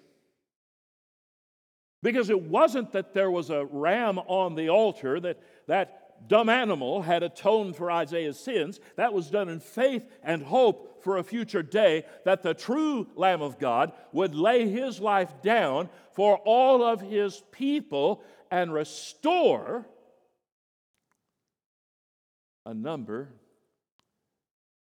Because 2.03 2.29
it 2.29 2.41
wasn't 2.41 2.91
that 2.91 3.13
there 3.13 3.31
was 3.31 3.49
a 3.49 3.65
ram 3.65 4.19
on 4.19 4.55
the 4.55 4.69
altar, 4.69 5.21
that 5.21 5.39
that 5.67 6.27
dumb 6.27 6.49
animal 6.49 7.01
had 7.01 7.23
atoned 7.23 7.75
for 7.75 7.91
Isaiah's 7.91 8.39
sins. 8.39 8.79
That 8.95 9.13
was 9.13 9.29
done 9.29 9.49
in 9.49 9.59
faith 9.59 10.05
and 10.23 10.43
hope 10.43 11.03
for 11.03 11.17
a 11.17 11.23
future 11.23 11.63
day 11.63 12.05
that 12.25 12.43
the 12.43 12.53
true 12.53 13.07
Lamb 13.15 13.41
of 13.41 13.59
God 13.59 13.91
would 14.11 14.35
lay 14.35 14.69
his 14.69 14.99
life 14.99 15.41
down 15.41 15.89
for 16.13 16.37
all 16.45 16.83
of 16.83 17.01
his 17.01 17.41
people 17.51 18.23
and 18.49 18.73
restore 18.73 19.85
a 22.65 22.73
number 22.73 23.29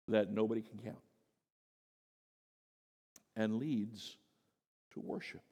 that 0.09 0.33
nobody 0.33 0.63
can 0.63 0.79
count 0.79 0.97
and 3.35 3.57
leads 3.57 4.17
to 4.95 5.01
worship. 5.01 5.43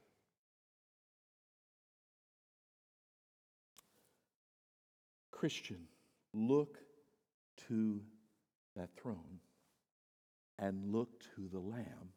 Christian, 5.45 5.84
look 6.32 6.78
to 7.68 8.01
that 8.76 8.97
throne 8.97 9.40
and 10.59 10.90
look 10.90 11.20
to 11.36 11.51
the 11.53 11.61
Lamb 11.61 12.09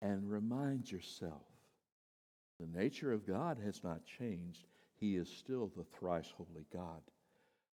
and 0.00 0.30
remind 0.30 0.90
yourself 0.90 1.42
the 2.58 2.78
nature 2.78 3.12
of 3.12 3.26
God 3.26 3.58
has 3.62 3.84
not 3.84 4.06
changed. 4.06 4.64
He 4.94 5.16
is 5.16 5.28
still 5.28 5.70
the 5.76 5.84
thrice 5.84 6.32
holy 6.34 6.64
God 6.72 7.02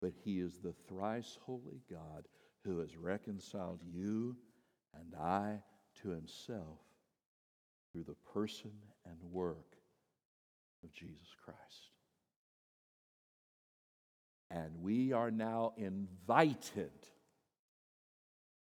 but 0.01 0.13
he 0.23 0.39
is 0.39 0.59
the 0.59 0.75
thrice 0.87 1.39
holy 1.43 1.81
God 1.89 2.27
who 2.63 2.77
has 2.77 2.95
reconciled 2.95 3.79
you 3.83 4.35
and 4.93 5.15
I 5.19 5.63
to 6.03 6.09
himself 6.09 6.77
through 7.91 8.03
the 8.03 8.31
person 8.31 8.69
and 9.03 9.17
work 9.31 9.77
of 10.83 10.93
Jesus 10.93 11.29
Christ. 11.43 11.96
And 14.49 14.81
we 14.81 15.11
are 15.11 15.31
now 15.31 15.73
invited 15.77 16.91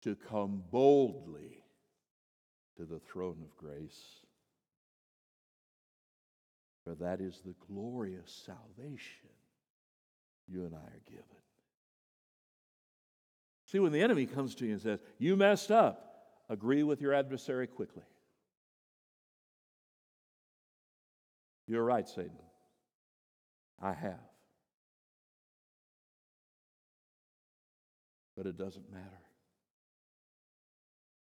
to 0.03 0.15
come 0.15 0.63
boldly 0.71 1.65
to 2.77 2.85
the 2.85 3.01
throne 3.01 3.39
of 3.43 3.57
grace. 3.57 4.01
For 6.85 6.95
that 6.97 7.21
is 7.21 7.41
the 7.45 7.55
glorious 7.69 8.45
salvation 8.47 9.31
you 10.49 10.65
and 10.65 10.75
I 10.75 10.79
are 10.79 11.03
given. 11.07 11.25
See, 13.67 13.79
when 13.79 13.93
the 13.93 14.03
enemy 14.03 14.27
comes 14.27 14.55
to 14.57 14.67
you 14.67 14.73
and 14.73 14.83
says, 14.83 15.01
You 15.19 15.37
messed 15.37 15.71
up, 15.71 16.17
agree 16.49 16.83
with 16.83 17.01
your 17.01 17.15
adversary 17.15 17.67
quickly. 17.67 18.03
You're 21.67 21.85
right, 21.85 22.09
Satan. 22.09 22.33
I 23.81 23.93
have. 23.93 24.32
But 28.37 28.47
it 28.47 28.57
doesn't 28.57 28.91
matter. 28.91 29.05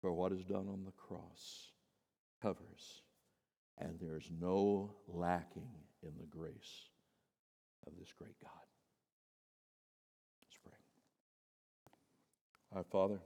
For 0.01 0.13
what 0.13 0.33
is 0.33 0.45
done 0.45 0.69
on 0.69 0.85
the 0.85 0.93
cross 0.93 1.71
covers, 2.43 3.03
and 3.79 3.99
there's 4.01 4.29
no 4.41 4.95
lacking 5.07 5.71
in 6.03 6.11
the 6.19 6.27
grace 6.27 6.89
of 7.87 7.93
this 7.99 8.13
great 8.13 8.39
God. 8.43 8.51
Let's 10.43 10.59
pray. 10.63 10.73
Our 12.77 12.85
Father, 12.85 13.21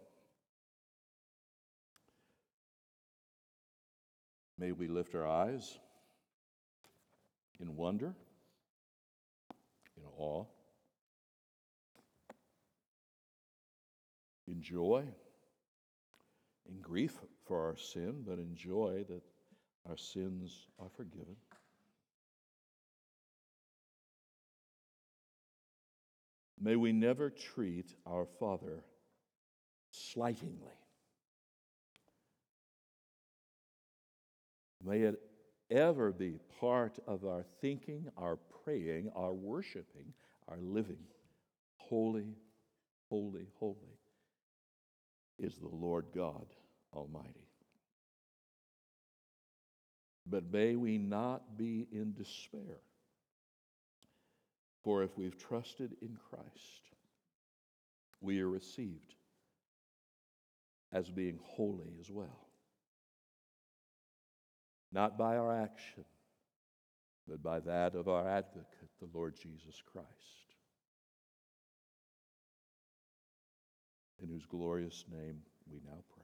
may 4.58 4.72
we 4.72 4.86
lift 4.88 5.14
our 5.14 5.26
eyes 5.26 5.78
in 7.58 7.74
wonder, 7.74 8.14
in 9.96 10.02
awe, 10.18 10.44
in 14.56 14.62
joy, 14.62 15.04
in 16.68 16.80
grief 16.80 17.18
for 17.46 17.66
our 17.66 17.76
sin, 17.76 18.22
but 18.26 18.38
in 18.38 18.54
joy 18.54 19.04
that 19.08 19.22
our 19.88 19.96
sins 19.96 20.66
are 20.78 20.88
forgiven. 20.96 21.36
May 26.58 26.76
we 26.76 26.92
never 26.92 27.28
treat 27.30 27.94
our 28.06 28.26
Father 28.40 28.82
slightingly. 29.90 30.72
May 34.82 35.00
it 35.00 35.20
ever 35.70 36.12
be 36.12 36.38
part 36.60 36.98
of 37.06 37.24
our 37.24 37.44
thinking, 37.60 38.06
our 38.16 38.38
praying, 38.64 39.10
our 39.14 39.34
worshiping, 39.34 40.14
our 40.48 40.58
living. 40.60 41.04
Holy, 41.76 42.36
holy, 43.10 43.46
holy 43.58 43.95
is 45.38 45.56
the 45.56 45.68
Lord 45.68 46.06
God 46.14 46.46
Almighty. 46.94 47.48
But 50.26 50.52
may 50.52 50.76
we 50.76 50.98
not 50.98 51.56
be 51.56 51.86
in 51.92 52.12
despair. 52.12 52.80
For 54.82 55.02
if 55.02 55.16
we've 55.16 55.38
trusted 55.38 55.96
in 56.00 56.16
Christ, 56.30 56.90
we 58.20 58.40
are 58.40 58.48
received 58.48 59.14
as 60.92 61.10
being 61.10 61.38
holy 61.42 61.92
as 62.00 62.10
well. 62.10 62.46
Not 64.92 65.18
by 65.18 65.36
our 65.36 65.52
action, 65.52 66.04
but 67.28 67.42
by 67.42 67.60
that 67.60 67.94
of 67.94 68.08
our 68.08 68.28
advocate, 68.28 68.90
the 69.00 69.08
Lord 69.12 69.34
Jesus 69.36 69.82
Christ, 69.92 70.45
in 74.22 74.28
whose 74.28 74.46
glorious 74.46 75.04
name 75.12 75.42
we 75.70 75.78
now 75.86 75.98
pray. 76.14 76.15